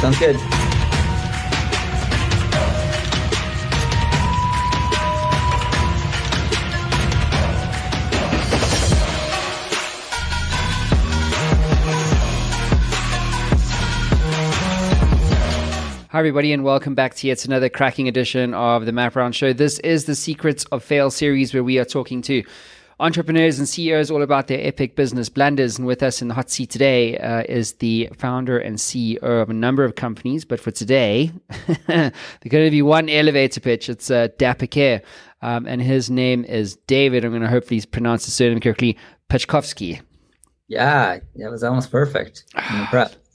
Sounds 0.00 0.18
good. 0.18 0.36
Hi, 16.08 16.18
everybody, 16.18 16.54
and 16.54 16.64
welcome 16.64 16.94
back 16.94 17.14
to 17.16 17.26
yet 17.26 17.44
another 17.44 17.68
cracking 17.68 18.08
edition 18.08 18.54
of 18.54 18.86
the 18.86 18.92
Matt 18.92 19.12
Brown 19.12 19.32
Show. 19.32 19.52
This 19.52 19.78
is 19.80 20.06
the 20.06 20.14
Secrets 20.14 20.64
of 20.72 20.82
Fail 20.82 21.10
series 21.10 21.52
where 21.52 21.62
we 21.62 21.78
are 21.78 21.84
talking 21.84 22.22
to 22.22 22.42
entrepreneurs 23.00 23.58
and 23.58 23.68
CEOs 23.68 24.10
all 24.10 24.22
about 24.22 24.46
their 24.46 24.64
epic 24.64 24.94
business 24.94 25.28
blunders. 25.28 25.78
And 25.78 25.86
with 25.86 26.02
us 26.02 26.22
in 26.22 26.28
the 26.28 26.34
hot 26.34 26.50
seat 26.50 26.70
today 26.70 27.18
uh, 27.18 27.42
is 27.48 27.72
the 27.74 28.10
founder 28.16 28.58
and 28.58 28.76
CEO 28.76 29.42
of 29.42 29.50
a 29.50 29.54
number 29.54 29.84
of 29.84 29.94
companies. 29.94 30.44
But 30.44 30.60
for 30.60 30.70
today, 30.70 31.32
there's 31.86 32.12
going 32.48 32.64
to 32.64 32.70
be 32.70 32.82
one 32.82 33.08
elevator 33.08 33.60
pitch. 33.60 33.88
It's 33.88 34.10
uh, 34.10 34.28
Dapper 34.38 34.66
Care. 34.66 35.02
Um, 35.42 35.66
and 35.66 35.80
his 35.80 36.10
name 36.10 36.44
is 36.44 36.76
David. 36.86 37.24
I'm 37.24 37.32
going 37.32 37.42
to 37.42 37.48
hopefully 37.48 37.82
pronounce 37.90 38.26
the 38.26 38.30
surname 38.30 38.60
correctly. 38.60 38.98
Pachkovsky. 39.30 40.00
Yeah, 40.68 41.18
that 41.36 41.50
was 41.50 41.64
almost 41.64 41.90
perfect. 41.90 42.44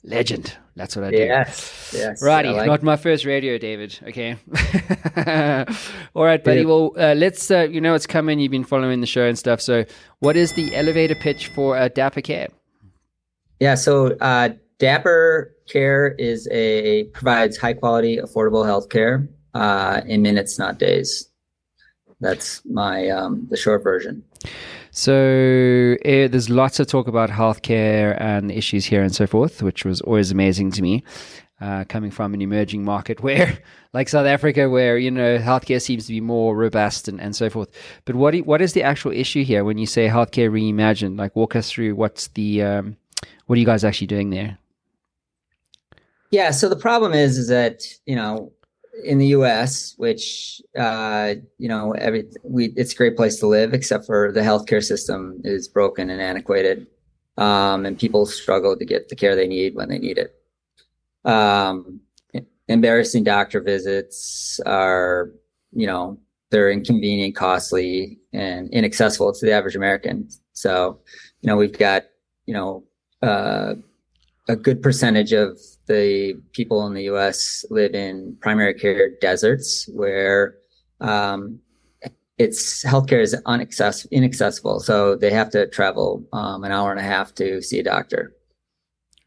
Legend. 0.03 0.55
That's 0.75 0.95
what 0.95 1.05
I 1.05 1.11
do. 1.11 1.17
Yes. 1.17 1.93
Yes. 1.95 2.21
Righty. 2.21 2.49
Like 2.49 2.67
Not 2.67 2.83
my 2.83 2.97
first 2.97 3.23
radio, 3.23 3.57
David. 3.57 3.97
Okay. 4.09 4.35
All 6.13 6.25
right, 6.25 6.43
buddy. 6.43 6.61
Yeah. 6.61 6.66
Well, 6.66 6.91
uh, 6.97 7.13
let's, 7.16 7.49
uh, 7.49 7.61
you 7.71 7.79
know, 7.79 7.93
it's 7.93 8.05
coming. 8.05 8.39
You've 8.39 8.52
been 8.52 8.66
following 8.66 8.99
the 8.99 9.07
show 9.07 9.25
and 9.25 9.39
stuff. 9.39 9.61
So, 9.61 9.85
what 10.19 10.35
is 10.35 10.52
the 10.53 10.75
elevator 10.75 11.16
pitch 11.16 11.47
for 11.47 11.77
uh, 11.77 11.88
Dapper 11.88 12.21
Care? 12.21 12.49
Yeah. 13.61 13.75
So 13.75 14.17
uh, 14.19 14.49
Dapper 14.80 15.55
Care 15.69 16.09
is 16.19 16.47
a 16.52 17.05
provides 17.05 17.57
high 17.57 17.73
quality, 17.73 18.17
affordable 18.17 18.66
health 18.66 18.89
care 18.89 19.30
uh, 19.53 20.02
in 20.05 20.22
minutes, 20.22 20.59
not 20.59 20.78
days. 20.78 21.30
That's 22.19 22.61
my 22.66 23.09
um, 23.09 23.47
the 23.50 23.57
short 23.57 23.83
version. 23.83 24.23
So, 24.97 25.97
eh, 26.05 26.29
there's 26.29 26.49
lots 26.49 26.79
of 26.79 26.88
talk 26.88 27.07
about 27.07 27.29
healthcare 27.29 28.15
and 28.21 28.49
issues 28.49 28.85
here 28.85 29.03
and 29.03 29.13
so 29.13 29.27
forth, 29.27 29.61
which 29.61 29.83
was 29.83 29.99
always 29.99 30.31
amazing 30.31 30.71
to 30.71 30.81
me. 30.81 31.03
Uh, 31.59 31.83
coming 31.89 32.11
from 32.11 32.33
an 32.33 32.41
emerging 32.41 32.81
market 32.85 33.21
where, 33.21 33.59
like 33.93 34.07
South 34.07 34.25
Africa, 34.25 34.69
where 34.69 34.97
you 34.97 35.11
know 35.11 35.38
healthcare 35.38 35.81
seems 35.81 36.05
to 36.05 36.13
be 36.13 36.21
more 36.21 36.55
robust 36.55 37.09
and, 37.09 37.19
and 37.19 37.35
so 37.35 37.49
forth. 37.49 37.69
But 38.05 38.16
what 38.16 38.35
what 38.45 38.61
is 38.61 38.71
the 38.71 38.83
actual 38.83 39.11
issue 39.11 39.43
here 39.43 39.66
when 39.66 39.77
you 39.77 39.85
say 39.85 40.07
healthcare 40.07 40.49
reimagined? 40.49 41.17
Like, 41.17 41.35
walk 41.35 41.57
us 41.57 41.69
through 41.69 41.95
what's 41.95 42.27
the 42.29 42.63
um, 42.63 42.95
what 43.47 43.57
are 43.57 43.59
you 43.59 43.66
guys 43.66 43.83
actually 43.83 44.07
doing 44.07 44.29
there? 44.29 44.57
Yeah. 46.31 46.51
So 46.51 46.69
the 46.69 46.77
problem 46.77 47.11
is, 47.11 47.38
is 47.38 47.49
that 47.49 47.83
you 48.05 48.16
know, 48.16 48.53
in 49.03 49.17
the 49.17 49.27
U.S., 49.27 49.93
which 49.97 50.61
uh, 50.77 51.35
you 51.57 51.67
know, 51.67 51.91
every 51.93 52.29
we 52.43 52.73
it's 52.75 52.93
a 52.93 52.95
great 52.95 53.15
place 53.15 53.39
to 53.39 53.47
live, 53.47 53.73
except 53.73 54.05
for 54.05 54.31
the 54.31 54.41
healthcare 54.41 54.83
system 54.83 55.41
is 55.43 55.67
broken 55.67 56.09
and 56.09 56.21
antiquated, 56.21 56.88
um, 57.38 57.85
and 57.85 57.99
people 57.99 58.25
struggle 58.25 58.77
to 58.77 58.85
get 58.85 59.09
the 59.09 59.16
care 59.16 59.35
they 59.35 59.47
need 59.47 59.75
when 59.75 59.89
they 59.89 59.99
need 59.99 60.17
it. 60.17 60.35
Um, 61.29 62.01
embarrassing 62.67 63.23
doctor 63.23 63.61
visits 63.61 64.59
are, 64.66 65.31
you 65.71 65.88
know, 65.88 66.17
they're 66.51 66.71
inconvenient, 66.71 67.35
costly, 67.35 68.19
and 68.33 68.69
inaccessible 68.71 69.33
to 69.33 69.45
the 69.45 69.51
average 69.51 69.75
American. 69.75 70.29
So, 70.53 70.99
you 71.41 71.47
know, 71.47 71.57
we've 71.57 71.77
got, 71.77 72.05
you 72.45 72.53
know, 72.53 72.83
uh, 73.21 73.75
a 74.47 74.55
good 74.55 74.81
percentage 74.81 75.33
of 75.33 75.59
the 75.88 76.39
people 76.51 76.85
in 76.88 76.93
the 76.93 77.03
U.S. 77.03 77.65
live 77.69 77.93
in 77.95 78.38
primary 78.41 78.73
care 78.73 79.11
deserts 79.19 79.89
where 79.93 80.55
um, 81.01 81.59
it's 82.38 82.83
healthcare 82.83 83.21
is 83.21 83.35
unaccess- 83.45 84.09
inaccessible. 84.11 84.79
So 84.79 85.16
they 85.16 85.31
have 85.31 85.50
to 85.51 85.67
travel 85.67 86.23
um, 86.34 86.63
an 86.63 86.72
hour 86.72 86.91
and 86.91 87.00
a 87.00 87.03
half 87.03 87.34
to 87.35 87.61
see 87.61 87.79
a 87.79 87.84
doctor. 87.84 88.34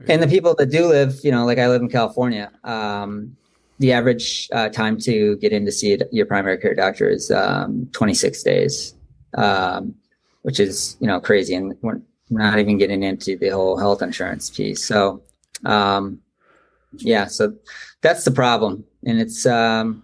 And 0.07 0.23
the 0.23 0.29
people 0.29 0.55
that 0.57 0.71
do 0.71 0.87
live, 0.87 1.21
you 1.25 1.33
know, 1.33 1.45
like 1.45 1.59
I 1.59 1.67
live 1.67 1.83
in 1.83 1.89
California, 1.89 2.53
um, 2.63 3.37
the 3.81 3.93
average 3.93 4.49
uh, 4.53 4.69
time 4.69 4.99
to 5.01 5.37
get 5.39 5.53
in 5.53 5.65
to 5.65 5.73
see 5.73 5.95
a- 5.95 6.09
your 6.13 6.27
primary 6.27 6.59
care 6.59 6.75
doctor 6.75 7.09
is 7.09 7.31
um, 7.33 7.89
26 7.93 8.43
days, 8.45 8.95
um, 9.37 9.95
which 10.43 10.61
is, 10.61 10.97
you 11.01 11.07
know, 11.09 11.19
crazy. 11.19 11.55
And 11.55 11.75
not 12.31 12.59
even 12.59 12.79
getting 12.79 13.03
into 13.03 13.37
the 13.37 13.49
whole 13.49 13.77
health 13.77 14.03
insurance 14.03 14.51
piece. 14.51 14.85
So, 14.85 15.23
um, 15.65 16.21
yeah, 16.97 17.27
so 17.27 17.55
that's 18.03 18.25
the 18.25 18.31
problem. 18.31 18.85
And 19.05 19.21
it's, 19.21 19.47
um, 19.47 20.03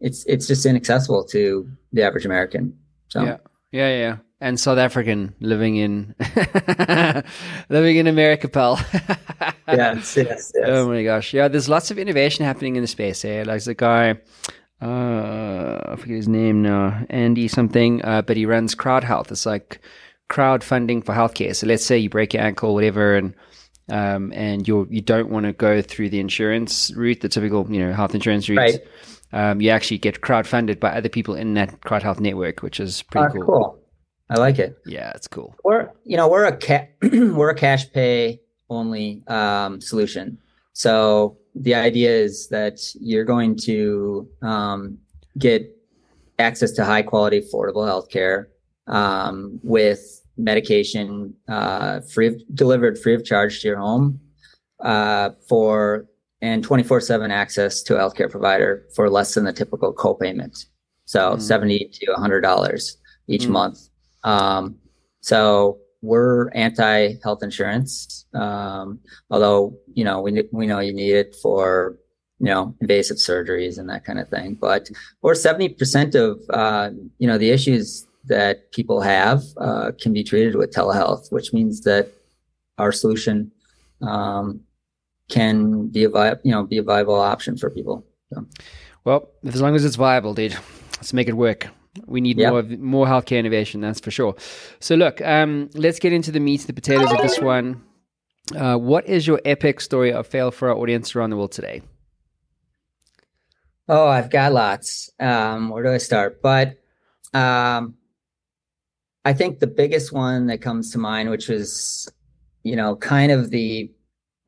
it's, 0.00 0.24
it's 0.26 0.46
just 0.46 0.66
inaccessible 0.66 1.24
to 1.24 1.70
the 1.92 2.02
average 2.02 2.26
American. 2.26 2.78
So, 3.08 3.24
Yeah, 3.24 3.36
yeah, 3.72 3.98
yeah. 3.98 4.16
And 4.40 4.60
South 4.60 4.78
African 4.78 5.34
living 5.40 5.76
in 5.76 6.14
living 7.68 7.96
in 7.96 8.06
America, 8.06 8.48
pal. 8.48 8.78
yes, 9.66 10.16
yes, 10.16 10.52
yes. 10.54 10.54
Oh 10.64 10.86
my 10.88 11.02
gosh. 11.02 11.34
Yeah, 11.34 11.48
there's 11.48 11.68
lots 11.68 11.90
of 11.90 11.98
innovation 11.98 12.44
happening 12.44 12.76
in 12.76 12.82
the 12.82 12.86
space. 12.86 13.24
Eh? 13.24 13.42
Like 13.44 13.64
the 13.64 13.74
guy, 13.74 14.10
uh, 14.80 15.80
I 15.88 15.96
forget 15.96 16.16
his 16.16 16.28
name 16.28 16.62
now, 16.62 17.04
Andy 17.10 17.48
something, 17.48 18.04
uh, 18.04 18.22
but 18.22 18.36
he 18.36 18.46
runs 18.46 18.76
Crowd 18.76 19.02
Health. 19.02 19.32
It's 19.32 19.44
like 19.44 19.80
crowdfunding 20.28 21.04
for 21.04 21.14
healthcare. 21.14 21.54
So 21.54 21.66
let's 21.66 21.84
say 21.84 21.98
you 21.98 22.10
break 22.10 22.34
your 22.34 22.42
ankle, 22.42 22.74
whatever, 22.74 23.16
and 23.16 23.34
um, 23.90 24.32
and 24.34 24.66
you 24.68 24.86
you 24.90 25.00
don't 25.00 25.30
want 25.30 25.46
to 25.46 25.52
go 25.52 25.80
through 25.82 26.10
the 26.10 26.20
insurance 26.20 26.92
route, 26.94 27.20
the 27.20 27.28
typical 27.28 27.66
you 27.72 27.80
know 27.84 27.92
health 27.92 28.14
insurance 28.14 28.48
route. 28.48 28.58
Right. 28.58 28.80
Um, 29.32 29.60
you 29.60 29.68
actually 29.70 29.98
get 29.98 30.20
crowdfunded 30.22 30.80
by 30.80 30.90
other 30.96 31.10
people 31.10 31.34
in 31.34 31.52
that 31.54 31.82
Crowd 31.82 32.02
Health 32.02 32.18
network, 32.20 32.62
which 32.62 32.80
is 32.80 33.02
pretty 33.02 33.26
Ah, 33.26 33.30
cool. 33.32 33.44
cool. 33.44 33.78
I 34.30 34.38
like 34.38 34.58
it. 34.58 34.76
Yeah, 34.86 35.12
it's 35.14 35.26
cool. 35.28 35.54
we're 35.64 35.90
you 36.04 36.16
know 36.16 36.28
we're 36.28 36.44
a 36.46 36.56
ca- 36.56 36.88
we're 37.02 37.50
a 37.50 37.54
cash 37.54 37.90
pay 37.92 38.40
only 38.70 39.22
um, 39.28 39.80
solution 39.80 40.36
so 40.74 41.38
the 41.54 41.74
idea 41.74 42.10
is 42.10 42.48
that 42.48 42.78
you're 43.00 43.24
going 43.24 43.56
to 43.56 44.28
um, 44.42 44.98
get 45.38 45.74
access 46.38 46.72
to 46.72 46.84
high 46.84 47.00
quality 47.02 47.40
affordable 47.40 47.86
healthcare 47.88 48.44
um, 48.86 49.58
with 49.62 50.17
medication 50.38 51.34
uh, 51.48 52.00
free 52.00 52.28
of, 52.28 52.42
delivered 52.54 52.98
free 52.98 53.14
of 53.14 53.24
charge 53.24 53.60
to 53.60 53.68
your 53.68 53.78
home 53.78 54.20
uh, 54.80 55.30
for 55.48 56.06
and 56.40 56.66
24/7 56.66 57.30
access 57.30 57.82
to 57.82 57.96
a 57.96 57.98
healthcare 57.98 58.30
provider 58.30 58.86
for 58.94 59.10
less 59.10 59.34
than 59.34 59.44
the 59.44 59.52
typical 59.52 59.92
copayment 59.92 60.66
so 61.04 61.36
Mm. 61.36 61.40
70 61.42 61.90
to 61.92 62.12
100 62.12 62.40
dollars 62.40 62.96
each 63.26 63.46
Mm. 63.46 63.50
month 63.50 63.78
um, 64.24 64.76
so 65.20 65.78
we're 66.00 66.48
anti 66.50 67.14
health 67.24 67.42
insurance. 67.42 68.26
Um, 68.34 69.00
although, 69.30 69.76
you 69.94 70.04
know, 70.04 70.20
we, 70.20 70.44
we 70.52 70.66
know 70.66 70.78
you 70.78 70.92
need 70.92 71.12
it 71.14 71.34
for, 71.42 71.96
you 72.38 72.46
know, 72.46 72.74
invasive 72.80 73.16
surgeries 73.16 73.78
and 73.78 73.88
that 73.90 74.04
kind 74.04 74.20
of 74.20 74.28
thing. 74.28 74.54
But 74.60 74.90
or 75.22 75.32
70% 75.34 76.14
of, 76.14 76.40
uh, 76.50 76.90
you 77.18 77.26
know, 77.26 77.36
the 77.38 77.50
issues 77.50 78.06
that 78.28 78.72
people 78.72 79.00
have, 79.00 79.42
uh, 79.58 79.92
can 80.00 80.12
be 80.12 80.22
treated 80.24 80.54
with 80.56 80.72
telehealth, 80.72 81.30
which 81.32 81.52
means 81.52 81.82
that 81.82 82.08
our 82.78 82.92
solution, 82.92 83.50
um, 84.02 84.60
can 85.28 85.88
be 85.88 86.04
a 86.04 86.08
vi- 86.08 86.36
you 86.42 86.50
know, 86.52 86.64
be 86.64 86.78
a 86.78 86.82
viable 86.82 87.14
option 87.16 87.56
for 87.56 87.68
people. 87.70 88.06
So, 88.32 88.46
Well, 89.04 89.28
as 89.44 89.60
long 89.60 89.74
as 89.74 89.84
it's 89.84 89.96
viable, 89.96 90.34
dude, 90.34 90.56
let's 90.96 91.12
make 91.12 91.28
it 91.28 91.34
work. 91.36 91.68
We 92.06 92.20
need 92.20 92.38
Yep. 92.38 92.50
more 92.52 92.62
more 92.78 93.06
healthcare 93.06 93.38
innovation, 93.38 93.80
that's 93.80 94.00
for 94.00 94.10
sure. 94.10 94.34
So, 94.80 94.94
look, 94.94 95.20
um, 95.22 95.68
let's 95.74 95.98
get 95.98 96.12
into 96.12 96.30
the 96.30 96.40
meat, 96.40 96.60
the 96.66 96.72
potatoes 96.72 97.12
of 97.12 97.20
this 97.22 97.40
one. 97.40 97.82
Uh, 98.56 98.76
what 98.76 99.06
is 99.06 99.26
your 99.26 99.40
epic 99.44 99.80
story 99.80 100.12
of 100.12 100.26
fail 100.26 100.50
for 100.50 100.68
our 100.70 100.76
audience 100.76 101.14
around 101.14 101.30
the 101.30 101.36
world 101.36 101.52
today? 101.52 101.82
Oh, 103.88 104.06
I've 104.06 104.30
got 104.30 104.52
lots. 104.52 105.10
Um, 105.18 105.70
where 105.70 105.82
do 105.82 105.90
I 105.90 105.98
start? 105.98 106.40
But 106.42 106.78
um, 107.34 107.94
I 109.24 109.32
think 109.32 109.58
the 109.58 109.66
biggest 109.66 110.12
one 110.12 110.46
that 110.46 110.62
comes 110.62 110.92
to 110.92 110.98
mind, 110.98 111.30
which 111.30 111.48
was, 111.48 112.10
you 112.62 112.76
know, 112.76 112.96
kind 112.96 113.32
of 113.32 113.50
the, 113.50 113.90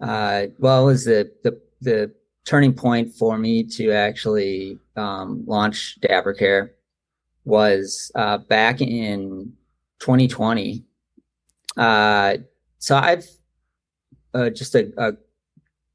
uh, 0.00 0.46
well, 0.58 0.86
was 0.86 1.04
the 1.04 1.30
the 1.42 1.60
the 1.80 2.14
turning 2.44 2.72
point 2.72 3.14
for 3.14 3.36
me 3.38 3.62
to 3.62 3.92
actually 3.92 4.78
um, 4.96 5.44
launch 5.46 5.98
Dapper 6.00 6.32
Care 6.32 6.74
was 7.44 8.10
uh, 8.14 8.38
back 8.38 8.80
in 8.80 9.52
2020. 10.00 10.84
Uh, 11.76 12.36
so 12.78 12.96
I've 12.96 13.26
uh, 14.34 14.50
just 14.50 14.74
a, 14.74 14.92
a 14.96 15.12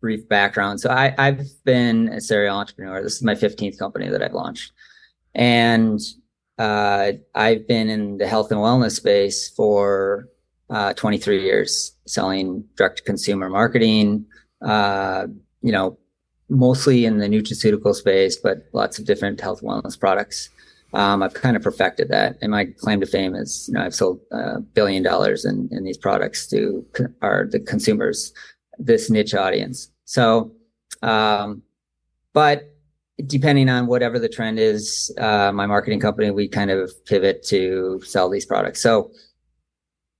brief 0.02 0.28
background. 0.28 0.80
So 0.80 0.90
I, 0.90 1.16
I've 1.18 1.42
been 1.64 2.10
a 2.10 2.22
serial 2.22 2.56
entrepreneur. 2.56 3.02
This 3.02 3.16
is 3.16 3.24
my 3.24 3.36
15th 3.36 3.78
company 3.78 4.10
that 4.10 4.22
I've 4.22 4.34
launched. 4.34 4.72
And 5.34 6.00
uh, 6.58 7.14
I've 7.34 7.68
been 7.68 7.90
in 7.90 8.18
the 8.18 8.28
health 8.28 8.52
and 8.52 8.60
wellness 8.60 8.92
space 8.92 9.50
for 9.50 10.30
uh, 10.70 10.94
23 10.94 11.44
years, 11.44 11.96
selling 12.06 12.64
direct 12.76 12.98
to 12.98 13.04
consumer 13.04 13.50
marketing, 13.50 14.26
uh, 14.62 15.28
you 15.62 15.72
know, 15.72 15.98
mostly 16.50 17.06
in 17.06 17.18
the 17.18 17.28
nutraceutical 17.28 17.94
space, 17.94 18.38
but 18.38 18.66
lots 18.74 19.00
of 19.00 19.06
different 19.06 19.42
health 19.42 19.62
and 19.62 19.70
wellness 19.70 20.00
products. 20.00 20.50
Um, 20.94 21.22
I've 21.24 21.34
kind 21.34 21.58
of 21.58 21.64
perfected 21.64 22.08
that, 22.10 22.38
and 22.42 22.52
my 22.52 22.66
claim 22.66 23.02
to 23.02 23.06
fame 23.06 23.36
is, 23.36 23.68
you 23.68 23.74
know, 23.74 23.84
I've 23.84 23.96
sold 23.96 24.22
a 24.32 24.62
billion 24.62 25.04
dollars 25.04 25.44
in, 25.44 25.68
in 25.72 25.84
these 25.84 25.98
products 25.98 26.48
to 26.48 26.86
are 27.22 27.48
the 27.52 27.60
consumers, 27.60 28.32
this 28.78 29.10
niche 29.10 29.34
audience. 29.34 29.90
So, 30.06 30.54
um, 31.02 31.64
but 32.32 32.75
depending 33.26 33.70
on 33.70 33.88
whatever 33.88 34.20
the 34.20 34.30
trend 34.30 34.60
is, 34.60 35.14
uh, 35.18 35.52
my 35.52 35.66
marketing 35.66 36.00
company, 36.00 36.32
we 36.32 36.48
kind 36.48 36.70
of 36.70 36.92
pivot 37.06 37.44
to 37.44 38.02
sell 38.04 38.30
these 38.30 38.46
products. 38.46 38.82
So, 38.82 39.12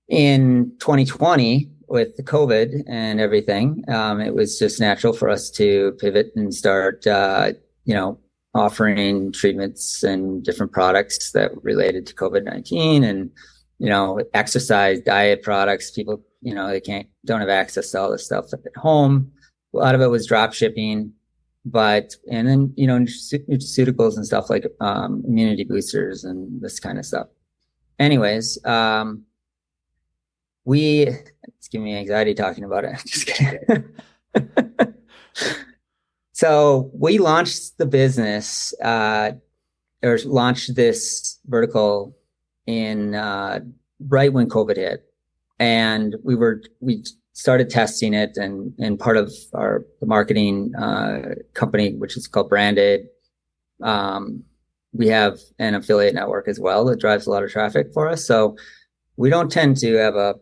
in 0.08 0.72
2020, 0.78 1.70
with 1.88 2.16
the 2.16 2.22
COVID 2.22 2.84
and 2.86 3.20
everything, 3.20 3.84
um, 3.88 4.20
it 4.20 4.34
was 4.34 4.58
just 4.58 4.80
natural 4.80 5.12
for 5.12 5.28
us 5.28 5.50
to 5.52 5.92
pivot 5.98 6.32
and 6.36 6.54
start, 6.54 7.06
uh, 7.06 7.52
you 7.84 7.94
know, 7.94 8.18
offering 8.54 9.30
treatments 9.32 10.02
and 10.02 10.42
different 10.42 10.72
products 10.72 11.32
that 11.32 11.50
related 11.62 12.06
to 12.06 12.14
COVID 12.14 12.44
19 12.44 13.04
and, 13.04 13.30
you 13.78 13.88
know, 13.88 14.20
exercise, 14.32 15.00
diet 15.00 15.42
products. 15.42 15.90
People, 15.90 16.24
you 16.40 16.54
know, 16.54 16.68
they 16.68 16.80
can't, 16.80 17.06
don't 17.24 17.40
have 17.40 17.48
access 17.48 17.90
to 17.90 18.00
all 18.00 18.10
this 18.10 18.24
stuff 18.24 18.52
at 18.52 18.76
home. 18.76 19.30
A 19.74 19.76
lot 19.76 19.94
of 19.94 20.00
it 20.00 20.06
was 20.06 20.26
drop 20.26 20.54
shipping, 20.54 21.12
but, 21.66 22.14
and 22.30 22.46
then, 22.46 22.72
you 22.76 22.86
know, 22.86 22.98
nutraceuticals 22.98 24.16
and 24.16 24.24
stuff 24.24 24.48
like 24.48 24.66
um, 24.80 25.22
immunity 25.26 25.64
boosters 25.64 26.22
and 26.24 26.62
this 26.62 26.78
kind 26.78 26.96
of 26.96 27.04
stuff. 27.04 27.26
Anyways, 27.98 28.64
um, 28.64 29.24
we 30.64 31.08
it's 31.42 31.68
giving 31.68 31.86
me 31.86 31.96
anxiety 31.96 32.34
talking 32.34 32.64
about 32.64 32.84
it. 32.84 33.00
Just 33.06 33.26
kidding. 33.26 33.84
so 36.32 36.90
we 36.92 37.18
launched 37.18 37.78
the 37.78 37.86
business 37.86 38.74
uh, 38.82 39.32
or 40.02 40.18
launched 40.24 40.76
this 40.76 41.38
vertical 41.46 42.16
in 42.66 43.14
uh, 43.14 43.60
right 44.08 44.32
when 44.32 44.48
COVID 44.48 44.76
hit, 44.76 45.04
and 45.58 46.16
we 46.22 46.34
were 46.34 46.62
we 46.80 47.04
started 47.36 47.68
testing 47.68 48.14
it, 48.14 48.38
and 48.38 48.72
and 48.78 48.98
part 48.98 49.18
of 49.18 49.30
our 49.52 49.84
marketing 50.02 50.74
uh, 50.74 51.34
company, 51.52 51.92
which 51.92 52.16
is 52.16 52.26
called 52.26 52.48
Branded. 52.48 53.08
Um, 53.82 54.42
we 54.94 55.08
have 55.08 55.38
an 55.58 55.74
affiliate 55.74 56.14
network 56.14 56.48
as 56.48 56.58
well 56.58 56.86
that 56.86 56.98
drives 56.98 57.26
a 57.26 57.30
lot 57.30 57.44
of 57.44 57.50
traffic 57.50 57.92
for 57.92 58.08
us. 58.08 58.26
So 58.26 58.56
we 59.18 59.28
don't 59.28 59.52
tend 59.52 59.76
to 59.78 59.96
have 59.96 60.16
a 60.16 60.36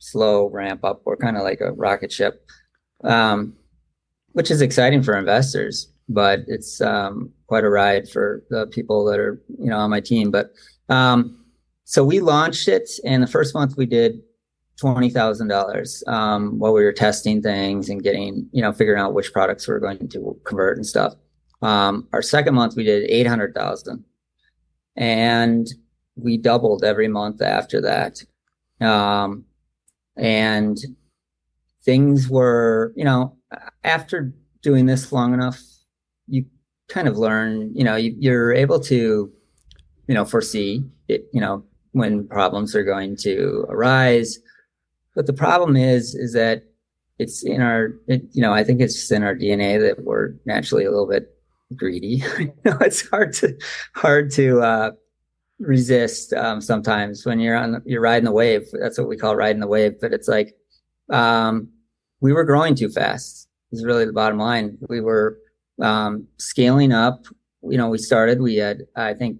slow 0.00 0.50
ramp 0.50 0.84
up. 0.84 1.00
We're 1.06 1.16
kind 1.16 1.38
of 1.38 1.44
like 1.44 1.62
a 1.62 1.72
rocket 1.72 2.12
ship, 2.12 2.46
um, 3.04 3.54
which 4.32 4.50
is 4.50 4.60
exciting 4.60 5.02
for 5.02 5.16
investors, 5.16 5.90
but 6.10 6.40
it's 6.46 6.82
um, 6.82 7.32
quite 7.46 7.64
a 7.64 7.70
ride 7.70 8.06
for 8.10 8.44
the 8.50 8.66
people 8.66 9.06
that 9.06 9.18
are 9.18 9.40
you 9.58 9.70
know 9.70 9.78
on 9.78 9.88
my 9.88 10.00
team. 10.00 10.30
But 10.30 10.52
um, 10.90 11.42
so 11.84 12.04
we 12.04 12.20
launched 12.20 12.68
it, 12.68 12.90
and 13.02 13.22
the 13.22 13.26
first 13.26 13.54
month 13.54 13.78
we 13.78 13.86
did 13.86 14.20
twenty 14.76 15.10
thousand 15.10 15.50
um, 15.50 15.58
dollars 15.58 16.02
while 16.06 16.72
we 16.72 16.82
were 16.82 16.92
testing 16.92 17.42
things 17.42 17.88
and 17.88 18.02
getting 18.02 18.48
you 18.52 18.62
know 18.62 18.72
figuring 18.72 19.00
out 19.00 19.14
which 19.14 19.32
products 19.32 19.68
we 19.68 19.74
are 19.74 19.80
going 19.80 20.08
to 20.08 20.40
convert 20.44 20.76
and 20.76 20.86
stuff. 20.86 21.14
Um, 21.60 22.08
our 22.12 22.22
second 22.22 22.54
month 22.54 22.76
we 22.76 22.84
did 22.84 23.08
eight 23.08 23.26
hundred 23.26 23.54
thousand, 23.54 24.04
and 24.96 25.66
we 26.16 26.36
doubled 26.36 26.84
every 26.84 27.08
month 27.08 27.40
after 27.42 27.80
that. 27.80 28.24
Um, 28.80 29.44
and 30.16 30.78
things 31.84 32.28
were, 32.28 32.92
you 32.96 33.04
know, 33.04 33.36
after 33.84 34.32
doing 34.62 34.86
this 34.86 35.12
long 35.12 35.34
enough, 35.34 35.60
you 36.28 36.44
kind 36.88 37.08
of 37.08 37.16
learn, 37.16 37.70
you 37.74 37.84
know, 37.84 37.96
you, 37.96 38.14
you're 38.18 38.52
able 38.52 38.80
to, 38.80 39.30
you 40.06 40.14
know, 40.14 40.24
foresee 40.24 40.84
it, 41.08 41.26
you 41.32 41.40
know, 41.40 41.64
when 41.92 42.26
problems 42.28 42.74
are 42.74 42.84
going 42.84 43.16
to 43.16 43.64
arise. 43.68 44.38
But 45.14 45.26
the 45.26 45.32
problem 45.32 45.76
is, 45.76 46.14
is 46.14 46.32
that 46.32 46.64
it's 47.18 47.42
in 47.44 47.60
our, 47.60 47.94
it, 48.08 48.22
you 48.32 48.42
know, 48.42 48.52
I 48.52 48.64
think 48.64 48.80
it's 48.80 49.10
in 49.10 49.22
our 49.22 49.34
DNA 49.34 49.80
that 49.80 50.04
we're 50.04 50.34
naturally 50.46 50.84
a 50.84 50.90
little 50.90 51.08
bit 51.08 51.28
greedy. 51.76 52.22
you 52.38 52.52
know, 52.64 52.78
it's 52.80 53.08
hard 53.08 53.32
to, 53.34 53.56
hard 53.94 54.30
to, 54.32 54.60
uh, 54.60 54.90
resist 55.62 56.32
um, 56.32 56.60
sometimes 56.60 57.24
when 57.24 57.40
you're 57.40 57.56
on 57.56 57.82
you're 57.86 58.00
riding 58.00 58.24
the 58.24 58.32
wave. 58.32 58.66
That's 58.72 58.98
what 58.98 59.08
we 59.08 59.16
call 59.16 59.36
riding 59.36 59.60
the 59.60 59.66
wave. 59.66 60.00
But 60.00 60.12
it's 60.12 60.28
like 60.28 60.54
um, 61.10 61.68
we 62.20 62.32
were 62.32 62.44
growing 62.44 62.74
too 62.74 62.90
fast. 62.90 63.48
Is 63.70 63.84
really 63.84 64.04
the 64.04 64.12
bottom 64.12 64.38
line. 64.38 64.76
We 64.88 65.00
were 65.00 65.38
um, 65.80 66.26
scaling 66.36 66.92
up. 66.92 67.24
You 67.62 67.78
know, 67.78 67.88
we 67.88 67.98
started. 67.98 68.40
We 68.40 68.56
had 68.56 68.82
I 68.96 69.14
think 69.14 69.38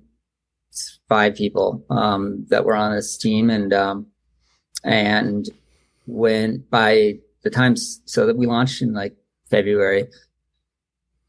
five 1.09 1.35
people 1.35 1.85
um, 1.91 2.47
that 2.49 2.65
were 2.65 2.75
on 2.75 2.95
this 2.95 3.19
team, 3.19 3.51
and 3.51 3.73
um, 3.75 4.07
and 4.85 5.49
when 6.13 6.65
by 6.71 7.19
the 7.43 7.51
time 7.51 7.77
so 7.77 8.27
that 8.27 8.37
we 8.37 8.47
launched 8.47 8.83
in 8.83 8.93
like 8.93 9.17
February. 9.51 10.09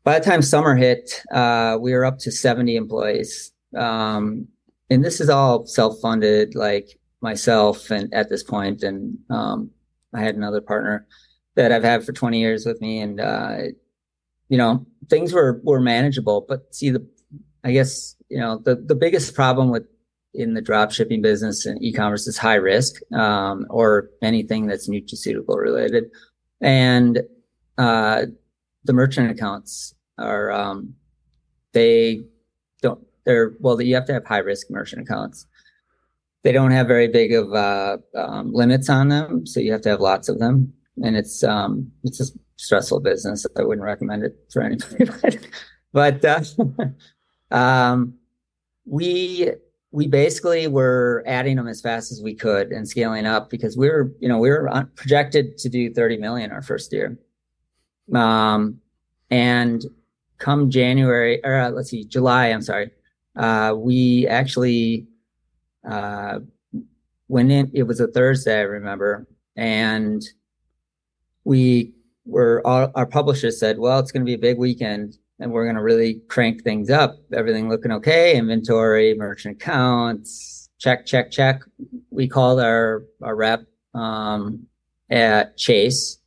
By 0.04 0.20
the 0.20 0.26
time 0.26 0.42
summer 0.42 0.76
hit, 0.76 1.24
uh, 1.32 1.78
we 1.80 1.94
were 1.94 2.06
up 2.06 2.20
to 2.20 2.32
70 2.32 2.76
employees. 2.76 3.52
Um, 3.76 4.48
and 4.90 5.04
this 5.04 5.22
is 5.22 5.30
all 5.30 5.66
self-funded, 5.66 6.56
like 6.56 7.00
myself, 7.22 7.90
and 7.90 8.14
at 8.14 8.30
this 8.30 8.44
point, 8.44 8.84
and 8.84 9.18
um, 9.30 9.72
I 10.14 10.22
had 10.22 10.36
another 10.36 10.62
partner 10.62 11.08
that 11.56 11.72
I've 11.72 11.84
had 11.84 12.04
for 12.06 12.12
20 12.12 12.40
years 12.40 12.66
with 12.66 12.80
me, 12.82 13.00
and 13.00 13.20
uh, 13.20 13.58
you 14.50 14.58
know, 14.58 14.86
things 15.10 15.34
were 15.34 15.62
were 15.64 15.80
manageable. 15.80 16.46
But 16.48 16.76
see, 16.76 16.92
the 16.92 17.08
I 17.64 17.72
guess 17.72 18.16
you 18.30 18.38
know 18.38 18.58
the 18.58 18.76
the 18.76 18.96
biggest 18.96 19.34
problem 19.34 19.72
with 19.72 19.88
in 20.34 20.54
the 20.54 20.62
drop 20.62 20.92
shipping 20.92 21.22
business 21.22 21.66
and 21.66 21.82
e-commerce 21.84 22.28
is 22.28 22.38
high 22.38 22.56
risk 22.56 23.02
um, 23.14 23.66
or 23.70 24.10
anything 24.22 24.68
that's 24.68 24.90
nutraceutical 24.90 25.58
related, 25.58 26.06
and 26.62 27.22
uh, 27.78 28.26
the 28.84 28.94
merchant 28.94 29.32
accounts 29.32 29.94
are 30.18 30.52
um, 30.52 30.94
they 31.74 32.24
don't 32.82 33.06
they're 33.26 33.54
well, 33.60 33.82
you 33.82 33.96
have 33.96 34.06
to 34.06 34.14
have 34.14 34.26
high 34.26 34.40
risk 34.40 34.70
merchant 34.70 35.02
accounts. 35.02 35.46
They 36.44 36.52
don't 36.52 36.72
have 36.72 36.88
very 36.88 37.08
big 37.08 37.34
of 37.34 37.54
uh, 37.54 37.98
um, 38.16 38.54
limits 38.54 38.90
on 38.90 39.08
them, 39.08 39.46
so 39.46 39.60
you 39.60 39.72
have 39.72 39.82
to 39.82 39.90
have 39.90 40.02
lots 40.02 40.28
of 40.28 40.40
them, 40.40 40.74
and 41.02 41.16
it's 41.16 41.44
um, 41.44 41.92
it's 42.04 42.20
a 42.20 42.26
stressful 42.58 43.00
business. 43.00 43.46
I 43.58 43.64
wouldn't 43.64 43.86
recommend 43.86 44.24
it 44.24 44.36
for 44.52 44.62
anybody, 44.62 45.06
but, 45.94 46.22
but 46.22 46.26
uh, 46.26 46.44
um, 47.56 48.16
we 48.86 49.52
we 49.94 50.08
basically 50.08 50.68
were 50.68 51.24
adding 51.26 51.56
them 51.56 51.68
as 51.68 51.80
fast 51.80 52.12
as 52.12 52.22
we 52.22 52.34
could 52.34 52.72
and 52.72 52.90
scaling 52.90 53.26
up 53.26 53.50
because 53.50 53.78
we 53.78 53.90
were 53.90 54.12
you 54.20 54.28
know 54.28 54.40
we 54.40 54.50
were 54.50 54.70
projected 54.96 55.58
to 55.60 55.70
do 55.70 55.94
30 55.94 56.18
million 56.18 56.52
our 56.52 56.62
first 56.62 56.92
year 56.92 57.18
um 58.14 58.78
and 59.30 59.86
come 60.40 60.70
january 60.70 61.40
or 61.46 61.56
uh, 61.56 61.70
let's 61.70 61.90
see 61.90 62.04
july 62.04 62.48
i'm 62.48 62.62
sorry 62.62 62.92
uh, 63.36 63.74
we 63.76 64.28
actually 64.28 65.08
uh, 65.90 66.40
went 67.28 67.52
in. 67.52 67.72
It 67.74 67.84
was 67.84 68.00
a 68.00 68.08
Thursday, 68.08 68.60
I 68.60 68.64
remember, 68.64 69.28
and 69.56 70.24
we 71.44 71.94
were 72.26 72.62
all, 72.66 72.92
our 72.96 73.06
publisher 73.06 73.52
said, 73.52 73.80
"Well, 73.80 74.00
it's 74.00 74.12
going 74.12 74.22
to 74.22 74.30
be 74.30 74.36
a 74.36 74.40
big 74.40 74.58
weekend, 74.58 75.18
and 75.44 75.52
we're 75.52 75.66
going 75.66 75.76
to 75.76 75.84
really 75.84 76.22
crank 76.30 76.64
things 76.64 76.90
up. 76.90 77.18
Everything 77.34 77.70
looking 77.70 77.92
okay. 77.92 78.36
Inventory, 78.38 79.14
merchant 79.14 79.58
accounts, 79.58 80.70
check, 80.80 81.06
check, 81.06 81.30
check." 81.32 81.62
We 82.10 82.28
called 82.28 82.62
our 82.62 83.04
our 83.22 83.36
rep 83.36 83.66
um, 83.94 84.68
at 85.12 85.58
Chase, 85.58 86.20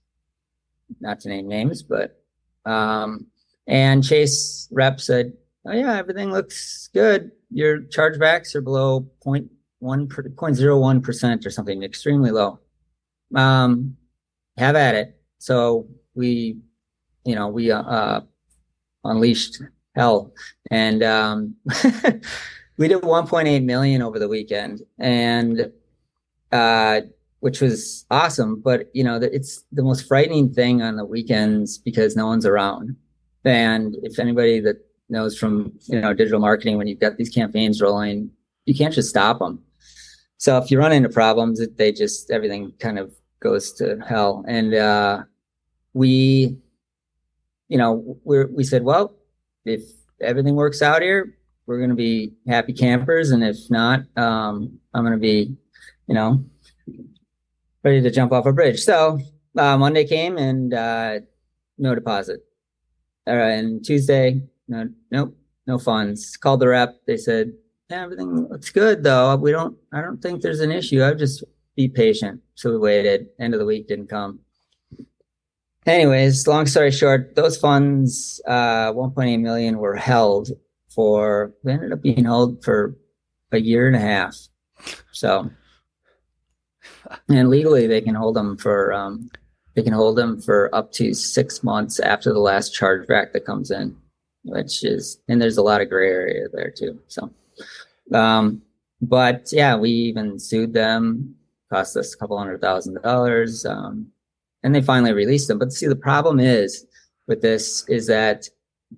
not 1.01 1.21
to 1.21 1.29
name 1.31 1.49
names, 1.49 1.83
but 1.83 2.23
um, 2.67 3.27
and 3.67 4.05
Chase 4.05 4.69
rep 4.71 5.01
said, 5.01 5.33
oh 5.67 5.73
yeah, 5.73 5.97
everything 5.97 6.31
looks 6.31 6.89
good. 6.93 7.31
Your 7.51 7.81
chargebacks 7.81 8.55
are 8.55 8.61
below 8.61 9.09
0.1, 9.25 9.49
0.01% 9.83 11.47
or 11.47 11.51
something, 11.51 11.83
extremely 11.83 12.31
low. 12.31 12.61
Um, 13.35 13.97
have 14.59 14.77
at 14.77 14.95
it. 14.95 15.19
So 15.39 15.89
we, 16.15 16.59
you 17.25 17.35
know, 17.35 17.49
we 17.49 17.71
uh, 17.71 17.83
uh 17.83 18.21
unleashed 19.09 19.63
hell 19.95 20.33
and 20.71 21.03
um, 21.03 21.55
we 22.77 22.89
did 22.89 23.03
1.8 23.03 23.65
million 23.65 24.03
over 24.03 24.19
the 24.19 24.29
weekend 24.29 24.83
and 24.99 25.73
uh, 26.53 27.01
which 27.41 27.61
was 27.61 28.05
awesome 28.11 28.61
but 28.61 28.91
you 28.93 29.05
know 29.05 29.17
it's 29.17 29.65
the 29.73 29.83
most 29.83 30.07
frightening 30.07 30.53
thing 30.53 30.83
on 30.83 30.97
the 30.97 31.05
weekends 31.05 31.79
because 31.79 32.17
no 32.17 32.27
one's 32.27 32.47
around 32.47 32.97
and 33.47 33.97
if 34.03 34.19
anybody 34.19 34.59
that 34.61 34.77
knows 35.09 35.39
from 35.39 35.73
you 35.87 36.01
know 36.01 36.13
digital 36.13 36.41
marketing 36.41 36.77
when 36.77 36.87
you've 36.87 37.01
got 37.01 37.17
these 37.17 37.31
campaigns 37.31 37.81
rolling, 37.81 38.31
you 38.65 38.75
can't 38.75 38.95
just 38.95 39.09
stop 39.09 39.39
them. 39.39 39.63
So 40.39 40.59
if 40.59 40.71
you 40.71 40.79
run 40.79 40.93
into 40.93 41.09
problems, 41.09 41.65
they 41.77 41.93
just 41.93 42.31
everything 42.31 42.73
kind 42.79 42.99
of 42.99 43.15
goes 43.41 43.73
to 43.75 43.99
hell. 44.07 44.45
And 44.49 44.75
uh, 44.75 45.23
we 45.95 46.59
you 47.69 47.79
know, 47.79 48.19
we 48.25 48.45
we 48.47 48.65
said, 48.65 48.85
well, 48.85 49.15
if 49.65 49.83
everything 50.21 50.55
works 50.55 50.83
out 50.83 51.03
here, 51.03 51.37
we're 51.67 51.79
going 51.79 51.91
to 51.91 51.97
be 51.97 52.33
happy 52.47 52.73
campers, 52.73 53.31
and 53.31 53.43
if 53.43 53.57
not, 53.71 54.01
um, 54.17 54.79
I'm 54.95 55.05
going 55.05 55.13
to 55.13 55.21
be, 55.21 55.57
you 56.07 56.15
know, 56.15 56.45
ready 57.83 58.01
to 58.01 58.11
jump 58.11 58.33
off 58.33 58.47
a 58.47 58.53
bridge. 58.53 58.81
So 58.81 59.19
uh, 59.57 59.77
Monday 59.77 60.05
came 60.05 60.39
and 60.39 60.73
uh, 60.73 61.21
no 61.79 61.95
deposit. 61.95 62.41
Uh, 63.27 63.33
and 63.33 63.85
Tuesday, 63.85 64.41
no, 64.69 64.89
nope, 65.11 65.37
no 65.67 65.79
funds. 65.79 66.37
Called 66.37 66.61
the 66.61 66.69
rep. 66.69 67.01
They 67.07 67.17
said 67.17 67.53
yeah, 67.91 68.03
everything 68.03 68.49
looks 68.49 68.71
good 68.71 69.03
though. 69.03 69.37
We 69.37 69.53
don't. 69.53 69.77
I 69.93 70.01
don't 70.01 70.21
think 70.21 70.43
there's 70.43 70.61
an 70.61 70.73
issue. 70.73 71.05
I 71.05 71.15
just 71.15 71.45
be 71.77 71.89
patient. 71.89 72.41
So 72.55 72.71
we 72.71 72.79
waited. 72.79 73.29
End 73.39 73.55
of 73.55 73.61
the 73.61 73.67
week 73.67 73.89
didn't 73.89 74.09
come. 74.09 74.41
Anyways, 75.87 76.49
long 76.49 76.67
story 76.67 76.91
short, 76.91 77.37
those 77.37 77.57
funds, 77.57 78.41
uh, 78.49 78.93
1.8 78.93 79.41
million 79.41 79.79
were 79.79 79.95
held 79.95 80.51
for, 80.89 81.55
they 81.63 81.73
ended 81.73 81.93
up 81.93 82.03
being 82.03 82.25
held 82.25 82.65
for 82.65 82.97
a 83.53 83.61
year 83.61 83.87
and 83.87 83.95
a 83.95 84.01
half. 84.01 84.37
So, 85.13 85.49
and 87.29 87.49
legally 87.51 87.87
they 87.87 88.01
can 88.01 88.17
hold 88.17 88.35
them 88.35 88.57
for, 88.57 88.93
um, 88.93 89.31
they 89.75 89.83
can 89.83 89.93
hold 89.93 90.17
them 90.17 90.41
for 90.41 90.75
up 90.75 90.91
to 90.93 91.15
six 91.15 91.63
months 91.63 92.01
after 92.01 92.33
the 92.33 92.41
last 92.41 92.77
chargeback 92.77 93.33
that 93.33 93.45
comes 93.45 93.71
in, 93.71 93.97
which 94.43 94.83
is, 94.83 95.21
and 95.29 95.41
there's 95.41 95.59
a 95.59 95.63
lot 95.63 95.81
of 95.81 95.89
gray 95.89 96.11
area 96.11 96.49
there 96.53 96.73
too. 96.77 96.99
So, 97.07 97.31
um, 98.13 98.61
but 99.01 99.51
yeah, 99.53 99.77
we 99.77 99.91
even 99.91 100.41
sued 100.41 100.73
them, 100.73 101.37
cost 101.71 101.97
us 101.97 102.13
a 102.13 102.17
couple 102.17 102.39
hundred 102.39 102.61
thousand 102.61 103.01
dollars. 103.03 103.65
Um, 103.65 104.11
and 104.63 104.75
they 104.75 104.83
finally 104.83 105.13
released 105.13 105.49
them. 105.49 105.59
But 105.59 105.73
see, 105.73 105.87
the 105.87 105.97
problem 105.97 106.41
is 106.41 106.85
with 107.27 107.43
this 107.43 107.85
is 107.89 108.07
that 108.07 108.49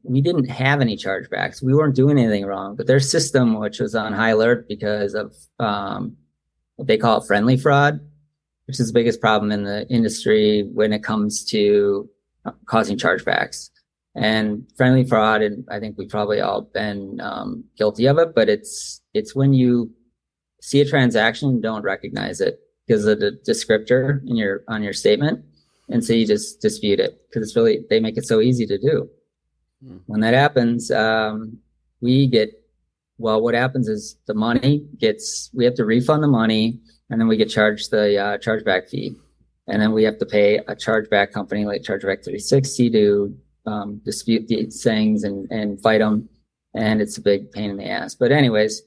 we 0.03 0.21
didn't 0.21 0.49
have 0.51 0.81
any 0.81 0.97
chargebacks. 0.97 1.63
We 1.63 1.75
weren't 1.75 1.95
doing 1.95 2.19
anything 2.19 2.45
wrong, 2.45 2.77
but 2.77 2.87
their 2.87 3.01
system, 3.01 3.59
which 3.59 3.81
was 3.81 3.95
on 3.95 4.13
high 4.13 4.31
alert 4.31 4.69
because 4.69 5.15
of 5.15 5.35
um, 5.59 6.17
what 6.77 6.89
they 6.89 6.99
call 6.99 7.21
it 7.21 7.27
friendly 7.27 7.57
fraud, 7.57 8.01
which 8.67 8.79
is 8.81 8.89
the 8.89 8.93
biggest 8.93 9.21
problem 9.21 9.51
in 9.51 9.65
the 9.65 9.87
industry 9.89 10.69
when 10.75 10.93
it 10.93 11.03
comes 11.03 11.45
to 11.47 12.09
uh, 12.45 12.53
causing 12.67 12.99
chargebacks. 12.99 13.71
And 14.15 14.67
friendly 14.77 15.05
fraud, 15.05 15.43
and 15.43 15.65
I 15.71 15.79
think 15.79 15.97
we've 15.97 16.09
probably 16.09 16.41
all 16.41 16.63
been 16.63 17.21
um, 17.21 17.65
guilty 17.77 18.07
of 18.07 18.19
it, 18.19 18.35
but 18.35 18.49
it's 18.49 19.01
it's 19.15 19.35
when 19.35 19.53
you 19.53 19.93
see 20.61 20.81
a 20.81 20.89
transaction, 20.89 21.61
don't 21.61 21.83
recognize 21.83 22.41
it 22.41 22.59
because 22.89 23.05
of 23.05 23.21
the 23.21 23.39
descriptor 23.47 24.27
in 24.27 24.37
your 24.37 24.65
on 24.67 24.83
your 24.83 24.95
statement 24.95 25.45
and 25.89 26.05
so 26.05 26.13
you 26.13 26.27
just 26.27 26.61
dispute 26.61 27.01
it 27.01 27.21
because 27.29 27.49
it's 27.49 27.57
really 27.57 27.85
they 27.89 28.01
make 28.01 28.17
it 28.17 28.27
so 28.27 28.41
easy 28.41 28.67
to 28.67 28.79
do. 28.79 29.09
Hmm. 29.85 29.99
When 30.07 30.21
that 30.21 30.35
happens, 30.35 30.91
um, 30.91 31.59
we 32.01 32.27
get 32.27 32.51
well. 33.19 33.41
What 33.41 33.55
happens 33.55 33.89
is 33.89 34.17
the 34.27 34.35
money 34.35 34.87
gets 34.99 35.51
we 35.55 35.65
have 35.65 35.75
to 35.75 35.85
refund 35.85 36.23
the 36.23 36.29
money, 36.29 36.79
and 37.11 37.21
then 37.21 37.29
we 37.29 37.37
get 37.37 37.49
charged 37.49 37.91
the 37.91 38.19
uh, 38.19 38.39
chargeback 38.39 38.91
fee, 38.91 39.17
and 39.67 39.81
then 39.81 39.93
we 39.93 40.05
have 40.05 40.19
to 40.19 40.27
pay 40.27 40.59
a 40.59 40.77
chargeback 40.77 41.33
company 41.33 41.65
like 41.65 41.83
Chargeback 41.83 42.25
360 42.25 42.91
to 42.91 43.37
um, 43.67 44.01
dispute 44.05 44.47
these 44.49 44.83
things 44.83 45.25
and 45.25 45.51
and 45.51 45.81
fight 45.81 45.99
them, 45.99 46.29
and 46.75 47.01
it's 47.01 47.17
a 47.17 47.23
big 47.23 47.51
pain 47.53 47.71
in 47.71 47.77
the 47.79 47.89
ass. 47.89 48.15
But 48.15 48.33
anyways, 48.33 48.83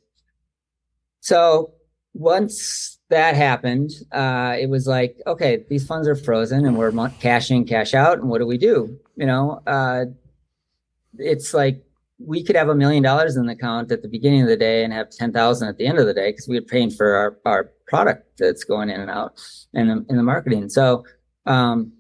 so 1.22 1.74
once 2.14 3.00
that 3.12 3.36
happened, 3.36 3.92
uh, 4.12 4.56
it 4.60 4.70
was 4.70 4.88
like, 4.88 5.22
okay, 5.28 5.64
these 5.70 5.86
funds 5.86 6.08
are 6.08 6.16
frozen 6.16 6.66
and 6.66 6.78
we're 6.78 6.92
cash 7.20 7.52
in, 7.52 7.66
cash 7.66 7.94
out. 7.94 8.18
And 8.18 8.30
what 8.30 8.40
do 8.40 8.48
we 8.48 8.58
do? 8.58 8.98
You 9.16 9.26
know, 9.28 9.62
uh, 9.68 10.06
it's 11.18 11.54
like 11.54 11.84
we 12.20 12.44
could 12.44 12.56
have 12.56 12.70
a 12.70 12.76
million 12.76 13.04
dollars 13.04 13.36
in 13.36 13.46
the 13.46 13.54
account 13.54 13.92
at 13.92 14.02
the 14.02 14.08
beginning 14.08 14.42
of 14.42 14.48
the 14.48 14.58
day 14.58 14.84
and 14.84 14.94
have 14.94 15.10
10,000 15.12 15.68
at 15.68 15.78
the 15.78 15.86
end 15.86 16.00
of 16.00 16.06
the 16.06 16.14
day 16.14 16.30
because 16.30 16.48
we're 16.48 16.62
paying 16.62 16.90
for 16.90 17.14
our, 17.14 17.38
our 17.46 17.72
product 17.88 18.38
that's 18.38 18.64
going 18.64 18.90
in 18.90 19.02
and 19.02 19.12
out 19.12 19.40
and 19.74 20.06
in 20.10 20.18
the 20.18 20.24
marketing. 20.24 20.70
So, 20.70 21.06
um, 21.46 21.92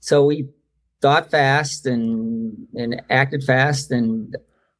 so 0.00 0.24
we 0.24 0.48
thought 1.02 1.30
fast 1.30 1.86
and, 1.86 2.66
and 2.74 3.02
acted 3.10 3.44
fast 3.44 3.90
and 3.90 4.34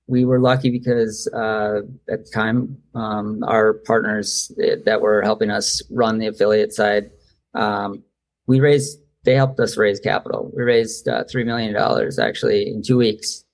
we 0.06 0.24
were 0.24 0.38
lucky 0.38 0.70
because 0.70 1.26
uh, 1.34 1.80
at 2.10 2.24
the 2.24 2.30
time 2.30 2.76
um, 2.94 3.42
our 3.44 3.74
partners 3.74 4.52
that 4.84 5.00
were 5.00 5.22
helping 5.22 5.50
us 5.50 5.82
run 5.90 6.18
the 6.18 6.26
affiliate 6.26 6.72
side 6.72 7.10
um, 7.54 8.02
we 8.46 8.60
raised 8.60 8.98
they 9.24 9.34
helped 9.34 9.58
us 9.58 9.78
raise 9.78 9.98
capital. 10.00 10.52
We 10.54 10.64
raised 10.64 11.08
uh, 11.08 11.24
$3 11.24 11.46
million 11.46 11.74
actually 12.20 12.68
in 12.68 12.82
two 12.82 12.98
weeks 12.98 13.44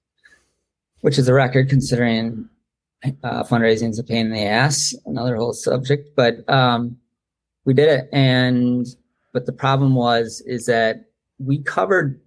which 1.01 1.19
is 1.19 1.29
a 1.29 1.35
record 1.35 1.69
considering 1.69 2.49
uh, 3.23 3.45
fundraising 3.45 3.91
is 3.91 3.99
a 3.99 4.05
pain 4.05 4.27
in 4.27 4.33
the 4.33 4.45
ass 4.45 4.95
another 5.07 5.37
whole 5.37 5.53
subject 5.53 6.15
but 6.17 6.49
um, 6.49 6.97
we 7.65 7.75
did 7.75 7.89
it. 7.89 8.09
And 8.13 8.87
but 9.33 9.47
the 9.47 9.53
problem 9.53 9.95
was 9.95 10.43
is 10.47 10.67
that 10.67 11.05
we 11.39 11.59
covered 11.63 12.21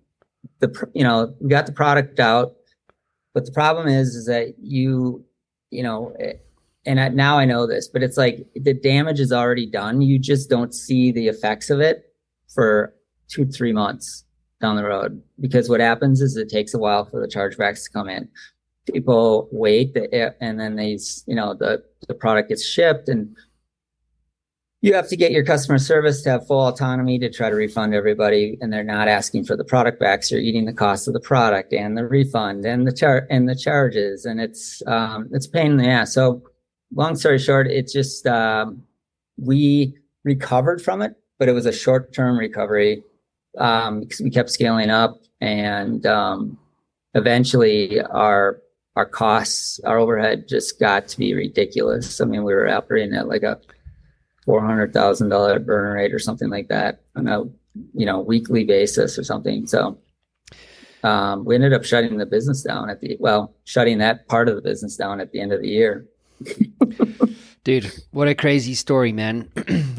the 0.59 0.89
you 0.93 1.03
know 1.03 1.33
we 1.39 1.49
got 1.49 1.65
the 1.65 1.71
product 1.71 2.19
out 2.19 2.55
but 3.33 3.45
the 3.45 3.51
problem 3.51 3.87
is, 3.87 4.15
is 4.15 4.25
that 4.27 4.55
you, 4.59 5.23
you 5.71 5.83
know, 5.83 6.15
eh, 6.19 6.33
and 6.85 6.99
I, 6.99 7.09
now 7.09 7.37
I 7.37 7.45
know 7.45 7.65
this, 7.65 7.87
but 7.87 8.03
it's 8.03 8.17
like 8.17 8.45
the 8.55 8.73
damage 8.73 9.19
is 9.19 9.31
already 9.31 9.65
done. 9.65 10.01
You 10.01 10.19
just 10.19 10.49
don't 10.49 10.73
see 10.73 11.11
the 11.11 11.27
effects 11.27 11.69
of 11.69 11.79
it 11.79 12.13
for 12.53 12.93
two, 13.29 13.45
three 13.45 13.71
months 13.71 14.25
down 14.61 14.75
the 14.75 14.83
road. 14.83 15.21
Because 15.39 15.69
what 15.69 15.79
happens 15.79 16.21
is 16.21 16.35
it 16.35 16.49
takes 16.49 16.73
a 16.73 16.79
while 16.79 17.05
for 17.05 17.21
the 17.21 17.27
chargebacks 17.27 17.85
to 17.85 17.91
come 17.91 18.09
in. 18.09 18.27
People 18.91 19.47
wait, 19.51 19.95
and 20.41 20.59
then 20.59 20.75
they, 20.75 20.99
you 21.25 21.35
know, 21.35 21.53
the 21.53 21.81
the 22.09 22.13
product 22.13 22.49
gets 22.49 22.65
shipped, 22.65 23.07
and 23.07 23.33
you 24.83 24.93
have 24.93 25.07
to 25.07 25.15
get 25.15 25.31
your 25.31 25.45
customer 25.45 25.79
service 25.79 26.21
to 26.21 26.29
have 26.29 26.45
full 26.45 26.67
autonomy 26.67 27.17
to 27.17 27.29
try 27.29 27.49
to 27.49 27.55
refund 27.55 27.95
everybody 27.95 28.57
and 28.59 28.71
they're 28.71 28.83
not 28.83 29.07
asking 29.07 29.45
for 29.45 29.55
the 29.55 29.63
product 29.63 29.97
back 29.97 30.23
so 30.23 30.35
you're 30.35 30.43
eating 30.43 30.65
the 30.65 30.73
cost 30.73 31.07
of 31.07 31.13
the 31.13 31.21
product 31.21 31.71
and 31.71 31.97
the 31.97 32.05
refund 32.05 32.65
and 32.65 32.85
the 32.85 32.91
char- 32.91 33.25
and 33.29 33.47
the 33.47 33.55
charges 33.55 34.25
and 34.25 34.41
it's 34.41 34.83
um, 34.85 35.29
it's 35.31 35.47
pain 35.47 35.71
in 35.71 35.77
the 35.77 35.87
ass. 35.87 36.13
So 36.13 36.43
long 36.93 37.15
story 37.15 37.39
short 37.39 37.67
it's 37.67 37.93
just 37.93 38.27
um, 38.27 38.83
we 39.37 39.97
recovered 40.25 40.81
from 40.81 41.01
it 41.01 41.15
but 41.39 41.47
it 41.47 41.53
was 41.53 41.65
a 41.65 41.71
short-term 41.71 42.37
recovery 42.37 43.03
um, 43.57 44.01
because 44.01 44.19
we 44.19 44.29
kept 44.29 44.49
scaling 44.49 44.89
up 44.89 45.21
and 45.39 46.05
um, 46.05 46.57
eventually 47.13 48.01
our 48.01 48.59
our 48.97 49.05
costs 49.05 49.79
our 49.85 49.97
overhead 49.97 50.45
just 50.49 50.77
got 50.77 51.07
to 51.07 51.17
be 51.17 51.33
ridiculous. 51.33 52.19
I 52.19 52.25
mean 52.25 52.43
we 52.43 52.53
were 52.53 52.67
operating 52.67 53.15
at 53.15 53.29
like 53.29 53.43
a 53.43 53.61
four 54.45 54.65
hundred 54.65 54.93
thousand 54.93 55.29
dollar 55.29 55.59
burn 55.59 55.93
rate 55.93 56.13
or 56.13 56.19
something 56.19 56.49
like 56.49 56.67
that 56.67 57.01
on 57.15 57.27
a 57.27 57.43
you 57.93 58.05
know 58.05 58.19
weekly 58.19 58.63
basis 58.63 59.17
or 59.17 59.23
something. 59.23 59.65
So 59.67 59.97
um, 61.03 61.43
we 61.43 61.55
ended 61.55 61.73
up 61.73 61.83
shutting 61.83 62.17
the 62.17 62.25
business 62.25 62.63
down 62.63 62.89
at 62.89 63.01
the 63.01 63.17
well, 63.19 63.53
shutting 63.65 63.97
that 63.99 64.27
part 64.27 64.47
of 64.47 64.55
the 64.55 64.61
business 64.61 64.95
down 64.95 65.19
at 65.19 65.31
the 65.31 65.41
end 65.41 65.51
of 65.51 65.61
the 65.61 65.67
year. 65.67 66.07
Dude, 67.63 67.89
what 68.11 68.27
a 68.27 68.35
crazy 68.35 68.73
story, 68.73 69.13
man! 69.13 69.49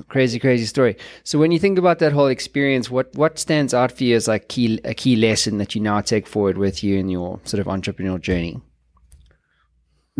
crazy, 0.08 0.38
crazy 0.38 0.66
story. 0.66 0.96
So, 1.22 1.38
when 1.38 1.50
you 1.50 1.58
think 1.58 1.78
about 1.78 1.98
that 2.00 2.12
whole 2.12 2.26
experience, 2.26 2.90
what 2.90 3.14
what 3.14 3.38
stands 3.38 3.72
out 3.72 3.92
for 3.92 4.04
you 4.04 4.16
as 4.16 4.28
like 4.28 4.48
key 4.48 4.80
a 4.84 4.92
key 4.92 5.16
lesson 5.16 5.58
that 5.58 5.74
you 5.74 5.80
now 5.80 6.00
take 6.00 6.26
forward 6.26 6.58
with 6.58 6.84
you 6.84 6.98
in 6.98 7.08
your 7.08 7.40
sort 7.44 7.60
of 7.60 7.66
entrepreneurial 7.66 8.20
journey? 8.20 8.60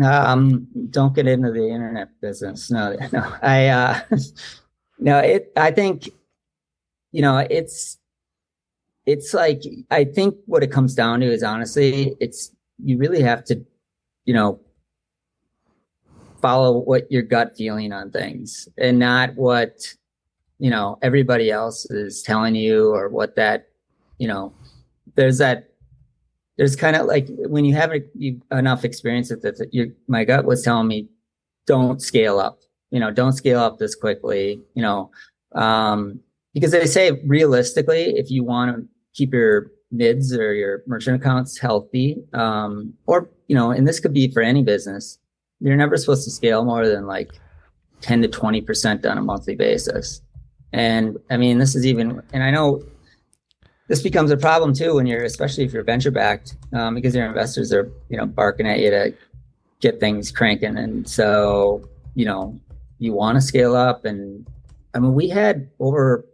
Um, 0.03 0.67
don't 0.89 1.15
get 1.15 1.27
into 1.27 1.51
the 1.51 1.69
internet 1.69 2.09
business. 2.21 2.69
No, 2.69 2.95
no. 3.13 3.35
I 3.41 3.67
uh, 3.67 3.99
no. 4.99 5.19
It. 5.19 5.51
I 5.55 5.71
think, 5.71 6.09
you 7.11 7.21
know, 7.21 7.37
it's 7.49 7.97
it's 9.05 9.33
like 9.33 9.63
I 9.91 10.03
think 10.03 10.35
what 10.45 10.63
it 10.63 10.71
comes 10.71 10.95
down 10.95 11.21
to 11.21 11.27
is 11.27 11.43
honestly, 11.43 12.15
it's 12.19 12.51
you 12.83 12.97
really 12.97 13.21
have 13.21 13.45
to, 13.45 13.63
you 14.25 14.33
know, 14.33 14.59
follow 16.41 16.77
what 16.79 17.09
your 17.11 17.23
gut 17.23 17.55
feeling 17.57 17.91
on 17.91 18.11
things 18.11 18.67
and 18.77 18.99
not 18.99 19.33
what 19.35 19.87
you 20.59 20.69
know 20.69 20.97
everybody 21.01 21.49
else 21.49 21.89
is 21.89 22.21
telling 22.21 22.53
you 22.53 22.93
or 22.93 23.09
what 23.09 23.35
that 23.35 23.69
you 24.19 24.27
know 24.27 24.53
there's 25.15 25.39
that 25.39 25.69
there's 26.57 26.75
kind 26.75 26.95
of 26.95 27.05
like 27.05 27.27
when 27.29 27.65
you 27.65 27.75
have 27.75 27.91
enough 28.51 28.85
experience 28.85 29.29
with 29.29 29.43
it, 29.43 29.59
you, 29.71 29.93
my 30.07 30.23
gut 30.23 30.45
was 30.45 30.63
telling 30.63 30.87
me, 30.87 31.07
don't 31.67 32.01
scale 32.01 32.39
up. 32.39 32.59
You 32.91 32.99
know, 32.99 33.11
don't 33.11 33.33
scale 33.33 33.59
up 33.59 33.77
this 33.77 33.95
quickly. 33.95 34.61
You 34.73 34.81
know, 34.81 35.11
um, 35.53 36.19
because 36.53 36.71
they 36.71 36.85
say 36.85 37.11
realistically, 37.25 38.17
if 38.17 38.31
you 38.31 38.43
want 38.43 38.75
to 38.75 38.87
keep 39.13 39.33
your 39.33 39.71
mids 39.91 40.33
or 40.33 40.53
your 40.53 40.83
merchant 40.87 41.21
accounts 41.21 41.57
healthy, 41.57 42.23
um, 42.33 42.93
or 43.05 43.29
you 43.47 43.55
know, 43.55 43.71
and 43.71 43.87
this 43.87 43.99
could 43.99 44.13
be 44.13 44.31
for 44.31 44.41
any 44.41 44.63
business, 44.63 45.19
you're 45.59 45.75
never 45.75 45.97
supposed 45.97 46.23
to 46.23 46.31
scale 46.31 46.63
more 46.63 46.87
than 46.87 47.05
like 47.05 47.31
10 48.01 48.21
to 48.21 48.27
20 48.27 48.61
percent 48.61 49.05
on 49.05 49.17
a 49.17 49.21
monthly 49.21 49.55
basis. 49.55 50.21
And 50.71 51.17
I 51.29 51.37
mean, 51.37 51.57
this 51.57 51.75
is 51.75 51.85
even, 51.85 52.21
and 52.33 52.43
I 52.43 52.51
know 52.51 52.83
this 53.87 54.01
becomes 54.01 54.31
a 54.31 54.37
problem 54.37 54.73
too 54.73 54.95
when 54.95 55.05
you're, 55.05 55.23
especially 55.23 55.63
if 55.63 55.73
you're 55.73 55.83
venture 55.83 56.11
backed, 56.11 56.55
um, 56.73 56.95
because 56.95 57.13
your 57.13 57.25
investors 57.25 57.71
are, 57.71 57.91
you 58.09 58.17
know, 58.17 58.25
barking 58.25 58.67
at 58.67 58.79
you 58.79 58.89
to 58.89 59.13
get 59.79 59.99
things 59.99 60.31
cranking. 60.31 60.77
And 60.77 61.07
so, 61.07 61.87
you 62.15 62.25
know, 62.25 62.59
you 62.97 63.13
want 63.13 63.35
to 63.37 63.41
scale 63.41 63.75
up. 63.75 64.05
And 64.05 64.47
I 64.93 64.99
mean, 64.99 65.13
we 65.13 65.29
had 65.29 65.69
over 65.79 66.25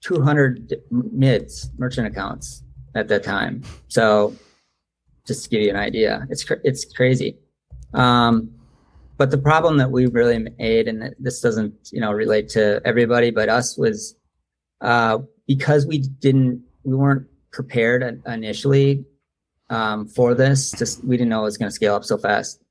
200 0.00 0.82
mids 0.90 1.70
merchant 1.78 2.06
accounts 2.06 2.64
at 2.94 3.08
that 3.08 3.22
time. 3.22 3.62
So 3.88 4.34
just 5.26 5.44
to 5.44 5.50
give 5.50 5.62
you 5.62 5.70
an 5.70 5.76
idea, 5.76 6.26
it's, 6.30 6.44
it's 6.64 6.84
crazy. 6.84 7.36
Um, 7.94 8.50
but 9.18 9.30
the 9.30 9.38
problem 9.38 9.76
that 9.78 9.90
we 9.90 10.06
really 10.06 10.38
made, 10.58 10.88
and 10.88 11.14
this 11.18 11.40
doesn't, 11.40 11.90
you 11.92 12.00
know, 12.00 12.12
relate 12.12 12.48
to 12.50 12.80
everybody, 12.84 13.30
but 13.30 13.48
us 13.48 13.78
was, 13.78 14.16
uh, 14.80 15.18
because 15.46 15.86
we 15.86 15.98
didn't, 15.98 16.62
we 16.84 16.94
weren't 16.94 17.26
prepared 17.52 18.22
initially 18.26 19.04
um, 19.70 20.06
for 20.06 20.34
this. 20.34 20.70
Just 20.72 21.04
we 21.04 21.16
didn't 21.16 21.30
know 21.30 21.40
it 21.40 21.44
was 21.44 21.58
going 21.58 21.70
to 21.70 21.74
scale 21.74 21.94
up 21.94 22.04
so 22.04 22.18
fast. 22.18 22.62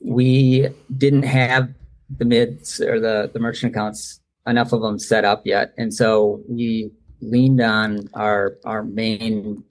We 0.00 0.68
didn't 0.96 1.24
have 1.24 1.72
the 2.18 2.24
mids 2.24 2.80
or 2.80 2.98
the 2.98 3.30
the 3.32 3.38
merchant 3.38 3.72
accounts 3.72 4.20
enough 4.46 4.72
of 4.72 4.82
them 4.82 4.98
set 4.98 5.24
up 5.24 5.42
yet, 5.46 5.72
and 5.78 5.94
so 5.94 6.42
we 6.48 6.90
leaned 7.20 7.60
on 7.60 8.08
our 8.14 8.56
our 8.64 8.82
main 8.82 9.62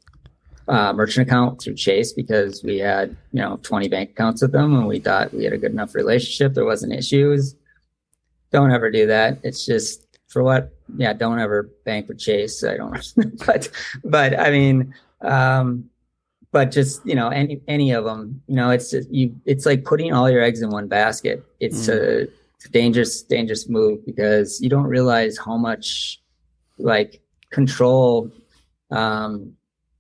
uh, 0.68 0.94
merchant 0.94 1.28
account 1.28 1.62
through 1.62 1.76
Chase 1.76 2.14
because 2.14 2.64
we 2.64 2.78
had 2.78 3.18
you 3.34 3.42
know 3.42 3.60
20 3.64 3.90
bank 3.90 4.12
accounts 4.12 4.42
with 4.42 4.54
them, 4.54 4.76
and 4.76 4.88
we 4.88 5.00
thought 5.00 5.34
we 5.34 5.44
had 5.44 5.54
a 5.54 5.58
good 5.58 5.72
enough 5.72 5.94
relationship. 5.96 6.54
There 6.54 6.66
wasn't 6.66 6.94
issues. 6.94 7.56
Don't 8.52 8.72
ever 8.72 8.92
do 8.92 9.08
that. 9.08 9.40
It's 9.44 9.66
just 9.66 10.06
for 10.32 10.44
what? 10.44 10.74
Yeah, 10.96 11.14
don't 11.14 11.40
ever 11.40 11.70
bank 11.86 12.08
with 12.08 12.20
Chase. 12.20 12.64
I 12.64 12.78
don't, 12.78 13.14
but 13.46 13.70
but 14.04 14.40
I 14.40 14.50
mean, 14.50 14.94
um, 15.22 15.90
but 16.52 16.72
just 16.72 17.06
you 17.06 17.16
know, 17.16 17.30
any 17.30 17.62
any 17.68 17.92
of 17.92 18.06
them, 18.06 18.42
you 18.48 18.56
know, 18.56 18.70
it's 18.70 18.92
just, 18.92 19.10
you. 19.12 19.36
It's 19.46 19.66
like 19.66 19.84
putting 19.84 20.14
all 20.14 20.30
your 20.30 20.42
eggs 20.42 20.62
in 20.62 20.70
one 20.70 20.88
basket. 20.88 21.44
It's 21.60 21.88
mm. 21.88 22.28
a, 22.28 22.68
dangerous 22.72 23.24
dangerous 23.24 23.68
move 23.68 24.06
because 24.06 24.62
you 24.62 24.70
don't 24.70 24.84
realize 24.84 25.36
how 25.36 25.58
much 25.58 26.22
like 26.78 27.20
control 27.50 28.32
um, 28.92 29.54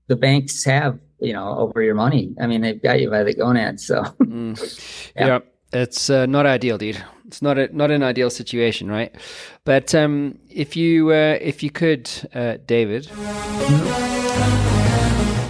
the 0.05 0.15
banks 0.15 0.63
have 0.63 0.99
you 1.19 1.33
know 1.33 1.57
over 1.57 1.81
your 1.81 1.95
money. 1.95 2.33
I 2.39 2.47
mean, 2.47 2.61
they've 2.61 2.81
got 2.81 3.01
you 3.01 3.09
by 3.09 3.23
the 3.23 3.33
gonads. 3.33 3.85
So 3.85 4.03
mm. 4.03 5.11
yeah. 5.15 5.27
yeah. 5.27 5.39
It's 5.73 6.09
uh, 6.09 6.25
not 6.25 6.45
ideal, 6.45 6.77
dude 6.77 7.03
it's 7.31 7.41
not 7.41 7.57
a 7.57 7.75
not 7.75 7.91
an 7.91 8.03
ideal 8.03 8.29
situation, 8.29 8.91
right? 8.91 9.15
But 9.63 9.95
um, 9.95 10.37
if 10.49 10.75
you 10.75 11.11
uh, 11.11 11.37
if 11.39 11.63
you 11.63 11.71
could, 11.71 12.11
uh, 12.35 12.57
David, 12.65 13.09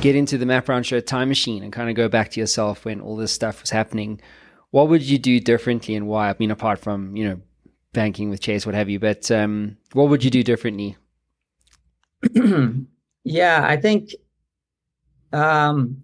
get 0.02 0.16
into 0.16 0.38
the 0.38 0.62
Brown 0.64 0.84
Show 0.84 1.00
time 1.00 1.28
machine 1.28 1.64
and 1.64 1.74
kind 1.74 1.90
of 1.90 1.96
go 1.96 2.08
back 2.08 2.30
to 2.32 2.40
yourself 2.40 2.86
when 2.86 3.02
all 3.02 3.16
this 3.16 3.32
stuff 3.32 3.62
was 3.62 3.72
happening, 3.72 4.22
what 4.70 4.90
would 4.90 5.02
you 5.02 5.18
do 5.18 5.40
differently 5.40 5.96
and 5.96 6.08
why? 6.08 6.30
I 6.30 6.36
mean, 6.38 6.52
apart 6.52 6.78
from 6.78 7.16
you 7.16 7.28
know 7.28 7.42
banking 7.94 8.30
with 8.30 8.42
Chase, 8.42 8.64
what 8.64 8.76
have 8.76 8.88
you, 8.88 9.00
but 9.00 9.32
um, 9.32 9.78
what 9.94 10.10
would 10.10 10.24
you 10.24 10.30
do 10.30 10.44
differently? 10.44 10.98
yeah, 13.24 13.66
I 13.68 13.76
think 13.78 14.12
um, 15.34 16.04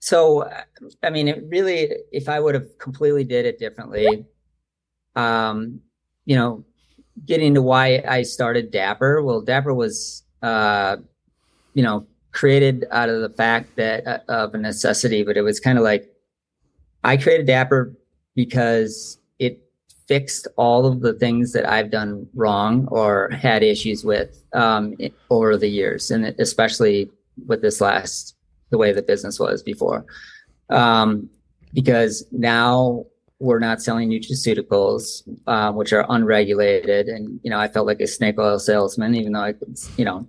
so 0.00 0.50
i 1.02 1.10
mean 1.10 1.28
it 1.28 1.44
really 1.48 1.92
if 2.10 2.28
i 2.28 2.40
would 2.40 2.54
have 2.54 2.78
completely 2.78 3.22
did 3.22 3.44
it 3.46 3.58
differently 3.58 4.24
um 5.14 5.78
you 6.24 6.34
know 6.34 6.64
getting 7.26 7.54
to 7.54 7.62
why 7.62 8.02
i 8.08 8.22
started 8.22 8.70
dapper 8.70 9.22
well 9.22 9.42
dapper 9.42 9.72
was 9.74 10.24
uh 10.42 10.96
you 11.74 11.82
know 11.82 12.06
created 12.32 12.86
out 12.90 13.08
of 13.08 13.20
the 13.20 13.28
fact 13.30 13.76
that 13.76 14.06
uh, 14.06 14.18
of 14.28 14.54
a 14.54 14.58
necessity 14.58 15.22
but 15.22 15.36
it 15.36 15.42
was 15.42 15.60
kind 15.60 15.76
of 15.76 15.84
like 15.84 16.10
i 17.04 17.16
created 17.16 17.46
dapper 17.46 17.94
because 18.34 19.18
it 19.38 19.60
fixed 20.06 20.48
all 20.56 20.86
of 20.86 21.00
the 21.00 21.12
things 21.12 21.52
that 21.52 21.68
i've 21.68 21.90
done 21.90 22.26
wrong 22.34 22.88
or 22.90 23.28
had 23.30 23.62
issues 23.62 24.02
with 24.02 24.42
um 24.54 24.96
over 25.28 25.58
the 25.58 25.68
years 25.68 26.10
and 26.10 26.24
especially 26.38 27.10
with 27.46 27.60
this 27.60 27.82
last 27.82 28.34
the 28.70 28.78
way 28.78 28.92
the 28.92 29.02
business 29.02 29.38
was 29.38 29.62
before. 29.62 30.04
Um, 30.70 31.28
because 31.74 32.24
now 32.32 33.04
we're 33.38 33.58
not 33.58 33.82
selling 33.82 34.10
nutraceuticals, 34.10 35.22
uh, 35.46 35.72
which 35.72 35.92
are 35.92 36.04
unregulated. 36.08 37.08
And, 37.08 37.40
you 37.42 37.50
know, 37.50 37.58
I 37.58 37.68
felt 37.68 37.86
like 37.86 38.00
a 38.00 38.06
snake 38.06 38.38
oil 38.38 38.58
salesman, 38.58 39.14
even 39.14 39.32
though 39.32 39.40
I 39.40 39.52
could, 39.52 39.78
you 39.96 40.04
know, 40.04 40.28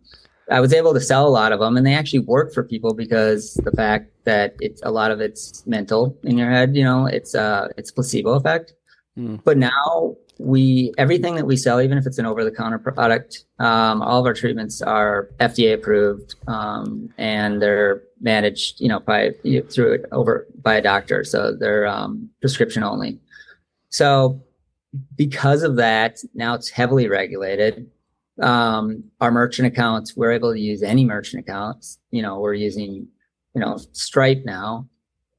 I 0.50 0.60
was 0.60 0.74
able 0.74 0.94
to 0.94 1.02
sell 1.02 1.28
a 1.28 1.30
lot 1.30 1.52
of 1.52 1.60
them 1.60 1.78
and 1.78 1.86
they 1.86 1.94
actually 1.94 2.20
work 2.20 2.54
for 2.54 2.64
people 2.64 2.94
because 2.94 3.54
the 3.64 3.72
fact 3.72 4.12
that 4.26 4.56
it's 4.60 4.82
a 4.84 4.92
lot 4.92 5.12
of 5.12 5.20
it's 5.20 5.66
mental 5.68 6.18
in 6.24 6.38
your 6.38 6.50
head, 6.50 6.76
you 6.76 6.84
know, 6.84 7.06
it's, 7.06 7.36
uh, 7.36 7.68
it's 7.78 7.92
placebo 7.92 8.34
effect. 8.34 8.74
Mm. 9.18 9.42
But 9.44 9.58
now 9.58 10.16
we 10.40 10.94
everything 10.98 11.36
that 11.36 11.46
we 11.46 11.58
sell, 11.58 11.82
even 11.82 11.98
if 11.98 12.06
it's 12.06 12.18
an 12.18 12.26
over-the-counter 12.26 12.80
product, 12.80 13.46
um, 13.60 14.02
all 14.02 14.20
of 14.20 14.26
our 14.26 14.34
treatments 14.34 14.82
are 14.82 15.30
FDA 15.40 15.74
approved, 15.74 16.36
um, 16.48 17.14
and 17.18 17.62
they're 17.62 18.04
managed, 18.22 18.80
you 18.80 18.88
know, 18.88 19.00
by 19.00 19.32
through 19.70 19.94
it 19.94 20.06
over 20.12 20.48
by 20.62 20.76
a 20.76 20.82
doctor, 20.82 21.24
so 21.24 21.56
they're 21.56 21.86
um, 21.86 22.30
prescription 22.40 22.84
only. 22.84 23.20
So, 23.90 24.42
because 25.16 25.64
of 25.64 25.76
that, 25.76 26.20
now 26.34 26.54
it's 26.54 26.70
heavily 26.70 27.08
regulated. 27.08 27.90
Um, 28.42 29.04
our 29.20 29.32
merchant 29.32 29.68
accounts, 29.68 30.16
we're 30.16 30.32
able 30.32 30.54
to 30.54 30.60
use 30.60 30.82
any 30.82 31.06
merchant 31.06 31.42
accounts. 31.42 32.00
You 32.12 32.22
know, 32.22 32.40
we're 32.40 32.54
using, 32.54 33.08
you 33.54 33.62
know, 33.62 33.78
Stripe 33.92 34.44
now. 34.46 34.88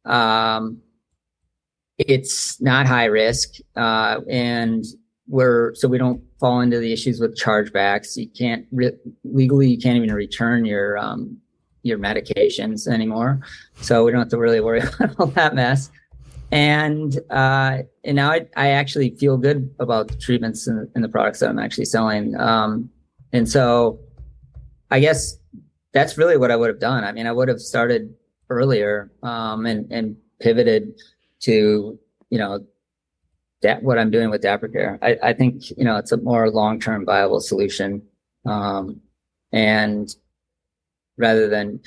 Um, 0.04 0.82
it's 1.98 2.60
not 2.60 2.86
high 2.86 3.06
risk, 3.06 3.54
uh, 3.76 4.20
and 4.28 4.84
we're 5.28 5.74
so 5.74 5.88
we 5.88 5.98
don't 5.98 6.22
fall 6.40 6.60
into 6.60 6.78
the 6.78 6.92
issues 6.92 7.20
with 7.20 7.38
chargebacks. 7.38 8.16
You 8.16 8.28
can't 8.28 8.66
re- 8.72 8.96
legally 9.24 9.68
you 9.68 9.78
can't 9.78 9.96
even 9.96 10.12
return 10.12 10.64
your 10.64 10.98
um, 10.98 11.38
your 11.82 11.98
medications 11.98 12.86
anymore, 12.86 13.40
so 13.80 14.04
we 14.04 14.12
don't 14.12 14.20
have 14.20 14.28
to 14.28 14.38
really 14.38 14.60
worry 14.60 14.80
about 15.00 15.16
all 15.18 15.26
that 15.28 15.54
mess. 15.54 15.90
And 16.50 17.18
uh, 17.30 17.78
and 18.04 18.16
now 18.16 18.30
I, 18.30 18.46
I 18.56 18.68
actually 18.70 19.16
feel 19.16 19.36
good 19.36 19.74
about 19.78 20.08
the 20.08 20.16
treatments 20.16 20.66
and, 20.66 20.88
the 20.94 21.08
products 21.08 21.40
that 21.40 21.48
I'm 21.48 21.58
actually 21.58 21.86
selling. 21.86 22.36
Um, 22.38 22.90
and 23.32 23.48
so 23.48 23.98
I 24.90 25.00
guess 25.00 25.38
that's 25.92 26.18
really 26.18 26.36
what 26.36 26.50
I 26.50 26.56
would 26.56 26.68
have 26.68 26.80
done. 26.80 27.04
I 27.04 27.12
mean, 27.12 27.26
I 27.26 27.32
would 27.32 27.48
have 27.48 27.60
started 27.60 28.14
earlier 28.50 29.10
um, 29.22 29.64
and 29.64 29.90
and 29.90 30.16
pivoted 30.40 30.92
to 31.42 31.98
you 32.30 32.38
know 32.38 32.64
that 33.62 33.82
what 33.82 33.98
I'm 33.98 34.10
doing 34.10 34.30
with 34.30 34.42
Dapper 34.42 34.98
I, 35.02 35.16
I 35.22 35.32
think 35.32 35.70
you 35.70 35.84
know 35.84 35.96
it's 35.96 36.12
a 36.12 36.16
more 36.16 36.50
long 36.50 36.80
term 36.80 37.04
viable 37.04 37.40
solution, 37.40 38.02
um, 38.44 39.00
and 39.52 40.14
rather 41.16 41.48
than 41.48 41.80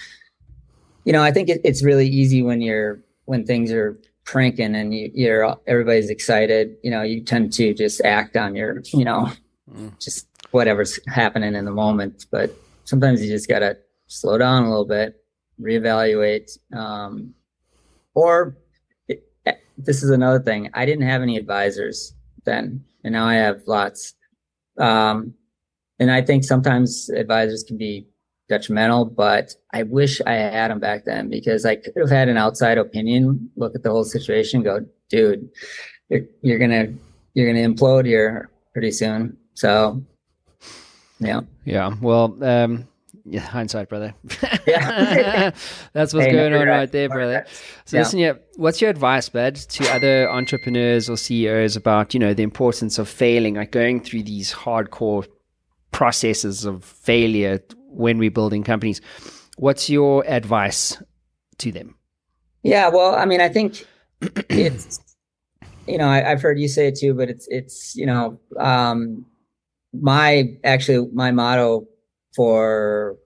you 1.04 1.13
know 1.13 1.22
I 1.22 1.32
think 1.32 1.50
it, 1.50 1.62
it's 1.63 1.84
really 1.84 2.08
easy 2.08 2.41
when 2.41 2.62
you're 2.62 3.02
when 3.26 3.46
things 3.46 3.72
are 3.72 4.00
cranking 4.26 4.76
and 4.76 4.94
you, 4.94 5.12
you're 5.13 5.56
everybody's 5.68 6.10
excited. 6.10 6.78
You 6.84 6.91
know 6.91 7.02
you 7.02 7.22
tend 7.22 7.54
to 7.54 7.74
just 7.74 8.02
act 8.02 8.38
on 8.38 8.56
your 8.56 8.82
you 8.94 9.06
know 9.06 9.32
mm. 9.72 10.00
just 10.00 10.28
whatever's 10.52 11.00
happening 11.08 11.56
in 11.56 11.65
the 11.65 11.72
moment, 11.72 12.26
but 12.32 12.56
sometimes 12.86 13.22
you 13.22 13.30
just 13.30 13.50
gotta 13.50 13.78
slow 14.08 14.38
down 14.38 14.63
a 14.63 14.70
little 14.70 14.86
bit, 14.86 15.22
reevaluate, 15.60 16.58
um, 16.74 17.34
or 18.13 18.56
this 19.78 20.04
is 20.04 20.10
another 20.10 20.40
thing. 20.40 20.70
I 20.74 20.86
didn't 20.86 21.08
have 21.08 21.22
any 21.22 21.38
advisors 21.38 22.14
then, 22.46 22.84
and 23.04 23.14
now 23.14 23.28
I 23.28 23.36
have 23.36 23.62
lots. 23.68 24.14
Um, 24.78 25.34
and 26.00 26.12
I 26.12 26.22
think 26.22 26.44
sometimes 26.44 27.10
advisors 27.10 27.64
can 27.64 27.78
be 27.78 28.08
detrimental, 28.50 29.06
but 29.06 29.54
I 29.74 29.84
wish 29.84 30.22
I 30.26 30.34
had 30.34 30.70
them 30.70 30.80
back 30.80 31.06
then 31.06 31.30
because 31.30 31.66
I 31.66 31.76
could 31.76 31.94
have 31.98 32.10
had 32.10 32.30
an 32.30 32.38
outside 32.38 32.78
opinion, 32.78 33.50
look 33.56 33.76
at 33.76 33.84
the 33.84 33.92
whole 33.92 34.04
situation, 34.04 34.62
go, 34.62 34.86
dude, 35.10 35.50
you're, 36.10 36.22
you're 36.42 36.60
gonna 36.60 36.94
you're 37.34 37.48
gonna 37.52 37.68
implode 37.68 38.06
here 38.06 38.50
pretty 38.74 38.92
soon. 38.92 39.38
So, 39.54 40.04
yeah, 41.20 41.42
yeah. 41.64 41.96
Well, 42.02 42.38
um, 42.44 42.88
yeah, 43.26 43.40
hindsight, 43.42 43.90
brother. 43.90 44.14
Yeah. 44.68 45.52
That's 45.94 46.14
what's 46.14 46.28
hey, 46.28 46.32
going 46.32 46.54
on 46.54 46.68
right, 46.68 46.78
right 46.78 46.92
there, 46.92 47.10
brother. 47.10 47.46
So 47.86 47.98
yeah. 47.98 48.04
listen, 48.04 48.20
yeah, 48.20 48.34
what's 48.56 48.82
your 48.82 48.90
advice, 48.90 49.30
bud, 49.30 49.56
to 49.56 49.94
other 49.94 50.30
entrepreneurs 50.30 51.10
or 51.10 51.18
CEOs 51.18 51.76
about, 51.76 52.14
you 52.14 52.20
know, 52.20 52.34
the 52.34 52.44
importance 52.44 53.00
of 53.00 53.10
failing, 53.10 53.56
like 53.56 53.72
going 53.72 54.02
through 54.02 54.24
these 54.24 54.54
hardcore 54.54 55.28
processes 55.92 56.66
of 56.66 56.84
failure 56.84 57.60
when 57.90 58.18
we're 58.18 58.32
building 58.32 58.64
companies? 58.64 59.02
What's 59.58 59.90
your 59.90 60.24
advice 60.28 61.02
to 61.60 61.72
them? 61.72 61.96
Yeah, 62.64 62.90
well, 62.90 63.16
I 63.16 63.26
mean, 63.26 63.42
I 63.42 63.50
think 63.50 63.86
it's 64.50 65.00
you 65.88 65.98
know, 65.98 66.08
I, 66.08 66.22
have 66.22 66.42
heard 66.42 66.60
you 66.60 66.68
say 66.68 66.88
it 66.88 66.98
too, 67.00 67.14
but 67.14 67.30
it's 67.30 67.48
it's, 67.50 67.96
you 67.96 68.06
know, 68.06 68.40
um 68.60 69.26
my 69.94 70.58
actually 70.64 71.08
my 71.14 71.32
motto 71.32 71.88
for 72.36 73.17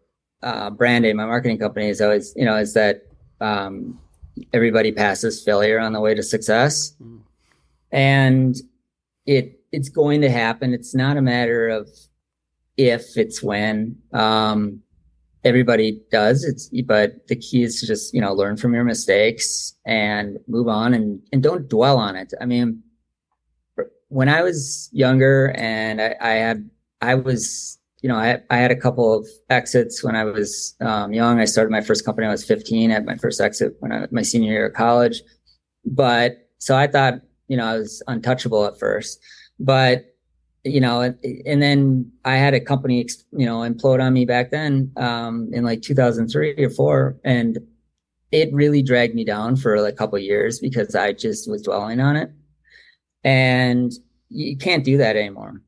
uh, 0.44 0.70
branding, 0.70 1.16
my 1.16 1.26
marketing 1.26 1.58
company 1.58 1.90
is 1.90 2.02
always, 2.02 2.34
you 2.36 2.46
know, 2.46 2.56
is 2.56 2.74
that 2.74 3.04
um, 3.42 4.00
everybody 4.54 4.92
passes 4.92 5.44
failure 5.44 5.80
on 5.80 5.94
the 5.94 6.00
way 6.00 6.14
to 6.14 6.24
success, 6.24 6.96
mm. 7.02 7.20
and 7.92 8.58
it 9.26 9.60
it's 9.72 9.90
going 9.90 10.22
to 10.22 10.30
happen. 10.30 10.74
It's 10.74 10.96
not 10.96 11.18
a 11.18 11.22
matter 11.22 11.70
of 11.70 11.90
if, 12.78 13.18
it's 13.18 13.44
when. 13.44 13.98
Um, 14.14 14.82
everybody 15.44 16.02
does. 16.12 16.44
It's 16.44 16.70
but 16.84 17.28
the 17.28 17.36
key 17.36 17.64
is 17.64 17.80
to 17.80 17.88
just 17.88 18.14
you 18.14 18.22
know 18.22 18.34
learn 18.34 18.58
from 18.58 18.74
your 18.74 18.84
mistakes 18.84 19.74
and 19.86 20.38
move 20.48 20.68
on 20.68 20.94
and 20.94 21.22
and 21.32 21.44
don't 21.44 21.70
dwell 21.70 21.98
on 21.98 22.16
it. 22.16 22.34
I 22.42 22.46
mean, 22.46 22.84
when 24.10 24.30
I 24.30 24.42
was 24.42 24.90
younger 24.92 25.52
and 25.56 26.02
I, 26.02 26.16
I 26.22 26.32
had 26.32 26.70
I 27.02 27.16
was 27.16 27.79
you 28.02 28.10
know 28.10 28.16
I 28.16 28.40
I 28.50 28.58
had 28.58 28.72
a 28.72 28.76
couple 28.76 29.14
of 29.14 29.28
exits 29.50 30.04
when 30.04 30.16
I 30.16 30.24
was 30.24 30.76
um, 30.82 31.14
young. 31.14 31.40
I 31.40 31.46
started 31.46 31.72
my 31.72 31.82
first 31.82 32.06
company. 32.06 32.28
I 32.28 32.32
was 32.32 32.46
15. 32.46 32.92
I 32.92 32.94
had 32.94 33.06
my 33.06 33.18
first 33.18 33.42
exit 33.42 33.76
when 33.80 33.92
I 33.92 34.08
my 34.12 34.22
senior 34.22 34.52
year 34.52 34.68
of 34.68 34.74
college. 34.74 35.22
But 35.86 36.50
so 36.60 36.76
I 36.78 36.88
thought 36.88 37.22
you 37.48 37.58
know 37.58 37.66
I 37.66 37.78
was 37.78 38.04
untouchable 38.08 38.66
at 38.66 38.80
first, 38.80 39.20
but 39.60 40.10
you 40.64 40.82
know, 40.82 41.02
and 41.02 41.62
then 41.62 42.12
I 42.26 42.36
had 42.36 42.54
a 42.54 42.60
company, 42.60 43.08
you 43.32 43.46
know, 43.46 43.60
implode 43.60 44.02
on 44.02 44.14
me 44.14 44.26
back 44.26 44.52
then, 44.52 44.92
um, 44.98 45.50
in 45.54 45.64
like 45.64 45.82
2003 45.82 46.56
or 46.58 46.70
four. 46.70 47.18
And 47.24 47.58
it 48.32 48.54
really 48.54 48.82
dragged 48.82 49.16
me 49.16 49.24
down 49.24 49.56
for 49.56 49.82
like 49.82 49.94
a 49.94 49.98
couple 49.98 50.20
years 50.20 50.60
because 50.60 50.96
I 50.96 51.14
just 51.14 51.50
was 51.50 51.62
dwelling 51.62 52.00
on 52.00 52.16
it. 52.16 52.32
And 53.24 53.92
you 54.30 54.58
can't 54.58 54.84
do 54.84 54.98
that 54.98 55.16
anymore. 55.16 55.62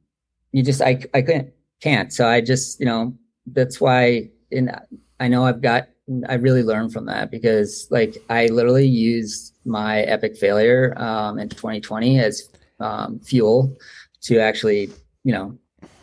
You 0.51 0.63
just, 0.63 0.81
I, 0.81 1.03
I 1.13 1.21
couldn't, 1.21 1.53
can't. 1.81 2.13
So 2.13 2.27
I 2.27 2.41
just, 2.41 2.79
you 2.79 2.85
know, 2.85 3.13
that's 3.47 3.81
why 3.81 4.29
in, 4.51 4.71
I 5.19 5.27
know 5.27 5.45
I've 5.45 5.61
got, 5.61 5.87
I 6.27 6.35
really 6.35 6.63
learned 6.63 6.93
from 6.93 7.05
that 7.05 7.31
because 7.31 7.87
like 7.91 8.17
I 8.29 8.47
literally 8.47 8.87
used 8.87 9.57
my 9.65 10.01
epic 10.01 10.37
failure, 10.37 10.93
um, 10.97 11.39
in 11.39 11.49
2020 11.49 12.19
as, 12.19 12.49
um, 12.79 13.19
fuel 13.19 13.75
to 14.21 14.39
actually, 14.39 14.89
you 15.23 15.33
know, 15.33 15.57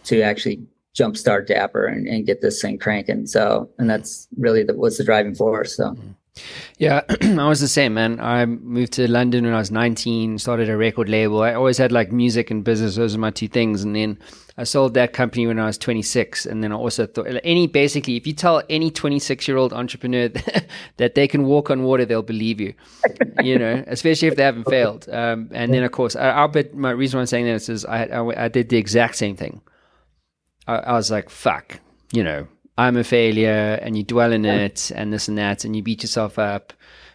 to 0.05 0.23
actually 0.23 0.62
jumpstart 0.97 1.47
Dapper 1.47 1.87
and, 1.87 2.07
and 2.07 2.27
get 2.27 2.41
this 2.41 2.61
thing 2.61 2.79
cranking. 2.79 3.27
So, 3.27 3.71
and 3.79 3.88
that's 3.88 4.29
really 4.37 4.62
the, 4.62 4.75
what's 4.75 4.99
the 4.99 5.05
driving 5.05 5.35
force. 5.35 5.77
So. 5.77 5.91
Mm-hmm. 5.91 6.11
Yeah, 6.79 7.03
I 7.21 7.49
was 7.49 7.61
the 7.61 7.69
same, 7.69 7.95
man. 7.95 8.21
I 8.21 8.47
moved 8.47 8.93
to 8.95 9.11
London 9.11 9.45
when 9.45 9.55
I 9.55 9.59
was 9.59 9.71
19, 9.71 10.38
started 10.38 10.69
a 10.69 10.77
record 10.77 11.09
label. 11.09 11.43
I 11.43 11.55
always 11.55 11.79
had 11.79 11.93
like 11.93 12.12
music 12.12 12.51
and 12.51 12.62
business, 12.62 12.97
those 12.97 13.14
are 13.14 13.19
my 13.19 13.31
two 13.31 13.49
things. 13.49 13.83
And 13.83 13.97
then 13.97 14.19
I 14.57 14.64
sold 14.64 14.95
that 14.95 15.12
company 15.12 15.47
when 15.47 15.59
I 15.59 15.67
was 15.67 15.79
26. 15.79 16.47
And 16.47 16.62
then 16.62 16.73
I 16.73 16.77
also 16.77 17.07
thought, 17.07 17.27
any 17.43 17.67
basically, 17.67 18.17
if 18.17 18.27
you 18.27 18.33
tell 18.33 18.62
any 18.69 18.91
26 18.91 19.49
year 19.49 19.57
old 19.57 19.73
entrepreneur 19.73 20.29
that 20.99 21.14
they 21.14 21.27
can 21.27 21.45
walk 21.45 21.71
on 21.71 21.83
water, 21.83 22.05
they'll 22.05 22.23
believe 22.23 22.61
you, 22.61 22.75
you 23.43 23.59
know, 23.59 23.83
especially 23.88 24.29
if 24.29 24.37
they 24.37 24.45
haven't 24.45 24.69
failed. 24.69 25.09
Um, 25.09 25.49
and 25.53 25.75
then, 25.75 25.83
of 25.83 25.93
course, 25.93 26.14
I, 26.14 26.31
I'll 26.31 26.49
bet 26.49 26.75
my 26.75 26.91
reason 26.91 27.19
why 27.19 27.23
I'm 27.23 27.27
saying 27.27 27.47
this 27.47 27.69
is 27.69 27.85
I, 27.85 28.05
I, 28.05 28.45
I 28.45 28.49
did 28.49 28.69
the 28.69 28.77
exact 28.77 29.17
same 29.17 29.37
thing. 29.37 29.61
I, 30.69 30.77
I 30.77 30.93
was 30.93 31.11
like, 31.11 31.31
fuck, 31.31 31.81
you 32.12 32.23
know, 32.23 32.47
I'm 32.79 32.97
a 32.97 33.03
failure 33.03 33.79
and 33.83 33.97
you 33.97 34.05
dwell 34.05 34.33
in 34.33 34.45
it 34.45 34.93
and 34.95 35.12
this 35.12 35.27
and 35.27 35.37
that 35.37 35.64
and 35.64 35.75
you 35.75 35.83
beat 35.83 36.03
yourself 36.03 36.38
up 36.38 36.73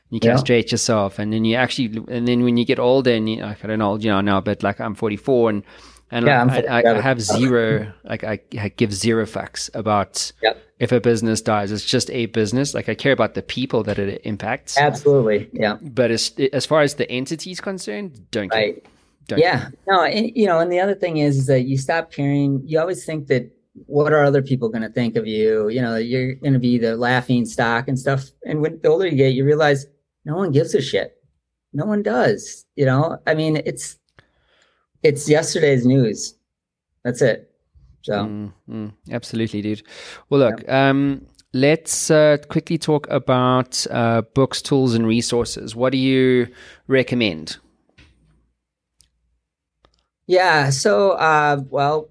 you 0.09 0.19
castrate 0.19 0.67
yeah. 0.67 0.73
yourself 0.73 1.17
and 1.17 1.31
then 1.31 1.45
you 1.45 1.55
actually 1.55 2.03
and 2.09 2.27
then 2.27 2.43
when 2.43 2.57
you 2.57 2.65
get 2.65 2.79
older 2.79 3.11
and 3.11 3.27
you 3.29 3.37
like 3.37 3.63
I 3.63 3.67
don't 3.67 3.79
know 3.79 3.95
you 3.95 4.09
know 4.09 4.19
now 4.19 4.41
but 4.41 4.61
like 4.61 4.79
I'm 4.81 4.93
44 4.93 5.49
and 5.49 5.63
and 6.11 6.27
yeah, 6.27 6.43
like, 6.43 6.67
I, 6.67 6.81
I, 6.81 6.97
I, 6.97 7.01
have 7.01 7.19
zero 7.21 7.91
like 8.03 8.23
I, 8.23 8.39
I, 8.59 8.69
give 8.69 8.93
zero 8.93 9.25
fucks 9.25 9.73
about 9.73 10.31
if 10.79 10.91
a 10.91 10.99
business 10.99 11.41
dies 11.41 11.71
it's 11.71 11.85
just 11.85 12.11
a 12.11 12.25
business 12.27 12.73
like 12.73 12.89
I 12.89 12.93
care 12.93 13.13
about 13.13 13.33
the 13.33 13.41
people 13.41 13.83
that 13.83 13.97
it 13.97 14.21
impacts 14.25 14.77
absolutely 14.77 15.49
yeah 15.53 15.77
but 15.81 16.11
as 16.11 16.33
as 16.51 16.65
far 16.65 16.81
as 16.81 16.95
the 16.95 17.09
entity 17.09 17.51
is 17.51 17.61
concerned 17.61 18.29
don't 18.31 18.49
right. 18.49 18.83
care. 18.83 18.91
Don't 19.27 19.39
yeah 19.39 19.59
care. 19.61 19.73
no 19.87 20.03
and, 20.03 20.35
you 20.35 20.45
know 20.45 20.59
and 20.59 20.69
the 20.69 20.81
other 20.81 20.93
thing 20.93 21.17
is, 21.17 21.37
is 21.37 21.45
that 21.47 21.61
you 21.61 21.77
stop 21.77 22.11
caring 22.11 22.61
you 22.65 22.81
always 22.81 23.05
think 23.05 23.27
that 23.27 23.49
what 23.85 24.13
are 24.13 24.23
other 24.23 24.41
people 24.41 24.69
going 24.69 24.83
to 24.83 24.89
think 24.89 25.15
of 25.15 25.27
you? 25.27 25.69
You 25.69 25.81
know, 25.81 25.95
you're 25.95 26.35
going 26.35 26.53
to 26.53 26.59
be 26.59 26.77
the 26.77 26.95
laughing 26.95 27.45
stock 27.45 27.87
and 27.87 27.97
stuff. 27.97 28.25
And 28.45 28.61
when 28.61 28.79
the 28.81 28.89
older 28.89 29.07
you 29.07 29.15
get, 29.17 29.33
you 29.33 29.45
realize 29.45 29.85
no 30.25 30.35
one 30.35 30.51
gives 30.51 30.75
a 30.75 30.81
shit. 30.81 31.17
No 31.73 31.85
one 31.85 32.03
does. 32.03 32.65
You 32.75 32.85
know, 32.85 33.17
I 33.25 33.33
mean, 33.33 33.61
it's 33.65 33.97
it's 35.01 35.27
yesterday's 35.27 35.85
news. 35.85 36.35
That's 37.03 37.21
it. 37.21 37.49
So, 38.03 38.13
mm, 38.13 38.53
mm, 38.69 38.93
absolutely, 39.11 39.61
dude. 39.61 39.81
Well, 40.29 40.39
look, 40.41 40.61
yeah. 40.63 40.89
um, 40.89 41.25
let's 41.53 42.11
uh, 42.11 42.37
quickly 42.49 42.77
talk 42.77 43.07
about 43.09 43.85
uh, 43.89 44.21
books, 44.33 44.61
tools, 44.61 44.93
and 44.93 45.07
resources. 45.07 45.75
What 45.75 45.91
do 45.91 45.97
you 45.97 46.47
recommend? 46.87 47.57
Yeah. 50.27 50.69
So, 50.69 51.11
uh, 51.11 51.61
well, 51.69 52.09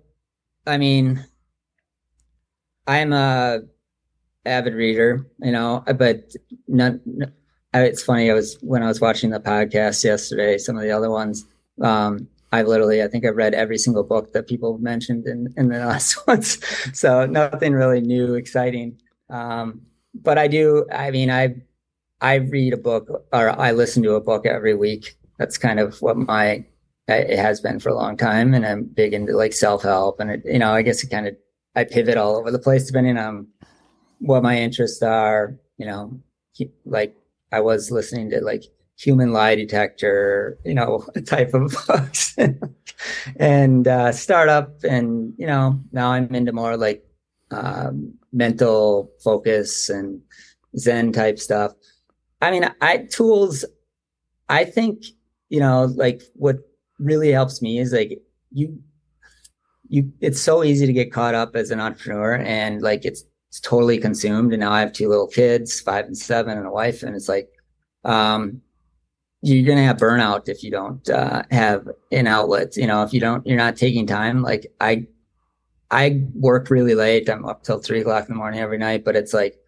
I 0.67 0.77
mean, 0.79 1.25
I'm 2.87 3.13
a 3.13 3.61
avid 4.45 4.75
reader, 4.75 5.27
you 5.41 5.53
know, 5.53 5.85
but 5.97 6.33
not, 6.69 6.95
it's 7.75 8.03
funny. 8.03 8.31
I 8.31 8.35
was 8.35 8.59
when 8.61 8.83
I 8.83 8.89
was 8.89 9.01
watching 9.01 9.31
the 9.31 9.41
podcast 9.41 10.05
yesterday, 10.05 10.59
some 10.59 10.77
of 10.77 10.83
the 10.83 10.91
other 10.91 11.11
ones. 11.11 11.45
Um, 11.81 12.29
I 12.51 12.63
literally, 12.63 13.03
I 13.03 13.09
think 13.09 13.25
I've 13.25 13.37
read 13.37 13.55
every 13.55 13.79
single 13.79 14.03
book 14.03 14.33
that 14.35 14.47
people 14.47 14.79
mentioned 14.79 15.27
in 15.27 15.53
in 15.57 15.69
the 15.69 15.79
last 15.87 16.27
ones. 16.27 16.59
So 16.93 17.25
nothing 17.27 17.73
really 17.73 18.01
new, 18.01 18.35
exciting. 18.35 19.01
Um, 19.31 19.83
but 20.15 20.39
I 20.39 20.49
do. 20.49 20.87
I 20.93 21.11
mean, 21.11 21.31
I 21.31 21.57
I 22.21 22.35
read 22.37 22.75
a 22.75 22.77
book 22.77 23.27
or 23.33 23.59
I 23.59 23.73
listen 23.73 24.03
to 24.03 24.15
a 24.15 24.21
book 24.21 24.47
every 24.47 24.75
week. 24.75 25.17
That's 25.39 25.57
kind 25.57 25.81
of 25.81 26.01
what 26.03 26.17
my 26.17 26.65
it 27.09 27.39
has 27.39 27.61
been 27.61 27.81
for 27.81 27.89
a 27.89 27.95
long 27.95 28.17
time, 28.17 28.55
and 28.55 28.65
I'm 28.65 28.85
big 28.85 29.15
into 29.15 29.37
like 29.37 29.53
self 29.53 29.83
help, 29.83 30.21
and 30.21 30.31
it, 30.31 30.43
you 30.45 30.59
know, 30.59 30.73
I 30.73 30.83
guess 30.83 31.03
it 31.03 31.11
kind 31.11 31.27
of 31.27 31.37
I 31.75 31.85
pivot 31.85 32.17
all 32.17 32.37
over 32.37 32.51
the 32.51 32.59
place 32.59 32.87
depending 32.87 33.19
on 33.19 33.47
what 34.19 34.43
my 34.43 34.59
interests 34.59 35.03
are. 35.03 35.57
You 35.79 35.87
know, 35.87 36.21
like 36.85 37.17
I 37.51 37.61
was 37.61 37.91
listening 37.91 38.31
to 38.31 38.41
like 38.41 38.65
human 38.97 39.33
lie 39.33 39.55
detector, 39.55 40.59
you 40.65 40.75
know, 40.75 41.05
type 41.27 41.55
of 41.55 41.75
books 41.87 42.37
and 43.37 43.89
uh, 43.89 44.13
startup. 44.13 44.83
And, 44.85 45.35
you 45.37 45.47
know, 45.47 45.81
now 45.93 46.13
I'm 46.13 46.33
into 46.35 46.53
more 46.53 46.77
like 46.77 47.05
um, 47.51 48.15
mental 48.33 49.11
focus 49.23 49.89
and 49.89 50.21
Zen 50.79 51.13
type 51.13 51.39
stuff. 51.39 51.73
I 52.41 52.51
mean, 52.51 52.69
I 52.81 53.09
tools, 53.11 53.65
I 54.49 54.65
think, 54.65 55.05
you 55.49 55.61
know, 55.61 55.85
like 55.97 56.23
what 56.35 56.59
really 56.99 57.31
helps 57.31 57.61
me 57.61 57.79
is 57.79 57.93
like 57.93 58.21
you 58.53 58.79
you 59.93 60.11
it's 60.21 60.41
so 60.41 60.65
easy 60.65 60.87
to 60.87 60.93
get 60.93 61.13
caught 61.13 61.35
up 61.35 61.55
as 61.55 61.71
an 61.71 61.79
entrepreneur 61.79 62.37
and 62.37 62.81
like 62.81 63.05
it's 63.05 63.25
it's 63.49 63.61
totally 63.61 63.99
consumed. 63.99 64.55
And 64.55 64.61
now 64.61 64.73
i 64.73 64.81
have 64.81 64.95
two 64.95 65.07
little 65.07 65.27
kids 65.27 65.81
five 65.81 66.07
and 66.07 66.17
seven 66.17 66.57
and 66.57 66.67
a 66.67 66.71
wife. 66.71 67.03
And 67.03 67.15
it's 67.15 67.29
like 67.29 67.51
um 68.05 68.63
you're 69.43 69.67
gonna 69.69 69.85
have 69.85 69.99
burnout 69.99 70.49
if 70.49 70.65
you 70.65 70.71
don't 70.71 71.09
uh, 71.11 71.43
have 71.51 71.87
an 72.11 72.27
outlet. 72.27 72.75
You 72.75 72.87
know 72.87 73.03
if 73.03 73.13
you 73.13 73.21
don't 73.21 73.47
you're 73.47 73.59
not 73.59 73.77
taking 73.77 74.07
time. 74.07 74.41
Like 74.41 74.67
i 74.81 75.07
i 75.91 76.23
work 76.35 76.71
really 76.71 76.95
late. 76.95 77.29
I'm 77.29 77.45
up 77.45 77.63
till 77.63 77.79
three 77.79 78.01
o'clock 78.01 78.27
in 78.29 78.35
the 78.35 78.39
morning 78.39 78.61
every 78.61 78.79
night. 78.79 79.05
But 79.05 79.15
it's 79.15 79.35
like 79.35 79.59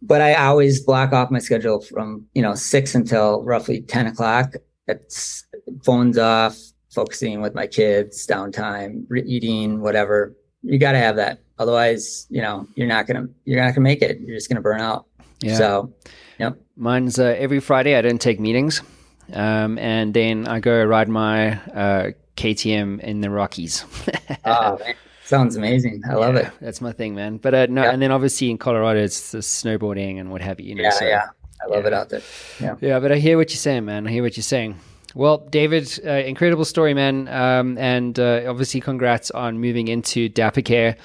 but 0.00 0.20
i 0.20 0.34
always 0.34 0.84
block 0.84 1.12
off 1.12 1.28
my 1.28 1.40
schedule 1.40 1.80
from 1.80 2.24
you 2.34 2.42
know 2.42 2.54
six 2.54 2.94
until 2.94 3.42
roughly 3.42 3.80
10 3.80 4.06
o'clock. 4.06 4.54
It's 4.86 5.44
phones 5.82 6.18
off 6.18 6.56
focusing 6.90 7.40
with 7.40 7.54
my 7.54 7.66
kids, 7.66 8.26
downtime, 8.26 9.04
re- 9.08 9.24
eating, 9.26 9.80
whatever. 9.80 10.34
You 10.62 10.78
got 10.78 10.92
to 10.92 10.98
have 10.98 11.16
that. 11.16 11.40
Otherwise, 11.58 12.26
you 12.30 12.40
know, 12.40 12.66
you're 12.74 12.86
not 12.86 13.06
gonna 13.06 13.26
you're 13.44 13.62
not 13.62 13.70
gonna 13.70 13.80
make 13.82 14.02
it. 14.02 14.20
You're 14.20 14.36
just 14.36 14.48
gonna 14.48 14.60
burn 14.60 14.80
out. 14.80 15.06
Yeah. 15.40 15.56
So, 15.56 15.92
yep. 16.38 16.58
Mine's 16.76 17.18
uh, 17.18 17.34
every 17.38 17.60
Friday. 17.60 17.96
I 17.96 18.02
don't 18.02 18.20
take 18.20 18.40
meetings, 18.40 18.82
um, 19.32 19.78
and 19.78 20.14
then 20.14 20.46
I 20.46 20.60
go 20.60 20.84
ride 20.84 21.08
my 21.08 21.52
uh, 21.52 22.10
KTM 22.36 23.00
in 23.00 23.20
the 23.20 23.30
Rockies. 23.30 23.84
oh, 24.44 24.78
man. 24.78 24.94
Sounds 25.24 25.56
amazing. 25.56 26.02
I 26.08 26.14
love 26.14 26.36
it. 26.36 26.50
That's 26.60 26.80
my 26.80 26.92
thing, 26.92 27.14
man. 27.14 27.36
But 27.36 27.54
uh, 27.54 27.66
no, 27.68 27.82
and 27.82 28.00
then 28.00 28.10
obviously 28.10 28.50
in 28.50 28.56
Colorado, 28.56 29.00
it's 29.00 29.32
the 29.32 29.38
snowboarding 29.38 30.18
and 30.18 30.30
what 30.30 30.40
have 30.40 30.58
you. 30.58 30.70
you 30.70 30.74
know, 30.76 30.84
yeah, 30.84 30.90
so, 30.90 31.04
yeah. 31.04 31.26
I 31.62 31.66
love 31.66 31.82
yeah. 31.82 31.88
it 31.88 31.92
out 31.92 32.08
there. 32.08 32.22
Yeah. 32.60 32.76
Yeah, 32.80 33.00
but 33.00 33.12
I 33.12 33.16
hear 33.16 33.36
what 33.36 33.50
you're 33.50 33.56
saying, 33.56 33.84
man. 33.84 34.06
I 34.06 34.10
hear 34.10 34.22
what 34.22 34.36
you're 34.36 34.42
saying. 34.42 34.78
Well, 35.14 35.38
David, 35.38 36.00
uh, 36.04 36.10
incredible 36.10 36.64
story, 36.64 36.94
man. 36.94 37.28
Um, 37.28 37.78
and 37.78 38.18
uh, 38.18 38.44
obviously, 38.46 38.80
congrats 38.80 39.30
on 39.30 39.60
moving 39.60 39.88
into 39.88 40.28
Dapper 40.28 40.62
Care. 40.62 40.96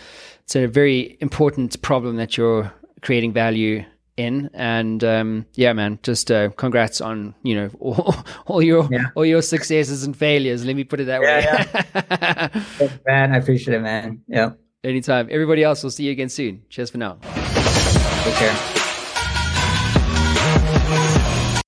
It's 0.44 0.56
a 0.56 0.68
very 0.68 1.18
important 1.22 1.82
problem 1.82 2.18
that 2.18 2.38
you're 2.38 2.72
creating 3.02 3.34
value 3.34 3.86
in. 4.18 4.50
And 4.54 5.04
um, 5.04 5.46
yeah, 5.54 5.74
man, 5.74 6.00
just 6.04 6.32
uh, 6.32 6.50
congrats 6.50 7.02
on 7.02 7.36
you 7.44 7.56
know 7.56 7.70
all, 7.80 8.16
all 8.46 8.62
your 8.62 8.88
yeah. 8.92 9.08
all 9.16 9.26
your 9.26 9.42
successes 9.42 10.04
and 10.04 10.16
failures. 10.16 10.66
Let 10.66 10.76
me 10.76 10.84
put 10.84 11.00
it 11.00 11.06
that 11.06 11.22
yeah, 11.22 11.66
way. 11.66 12.60
yeah. 12.82 12.89
man, 13.08 13.34
I 13.34 13.38
appreciate 13.38 13.76
it, 13.76 13.82
man. 13.82 14.22
Yeah. 14.28 14.52
Anytime. 14.84 15.30
Everybody 15.32 15.63
else, 15.63 15.82
we'll 15.82 15.92
see 15.92 16.06
you 16.06 16.12
again 16.12 16.30
soon. 16.30 16.63
Cheers 16.70 16.89
for 16.89 16.98
now. 16.98 17.18
Take 17.24 18.36
care. 18.36 18.83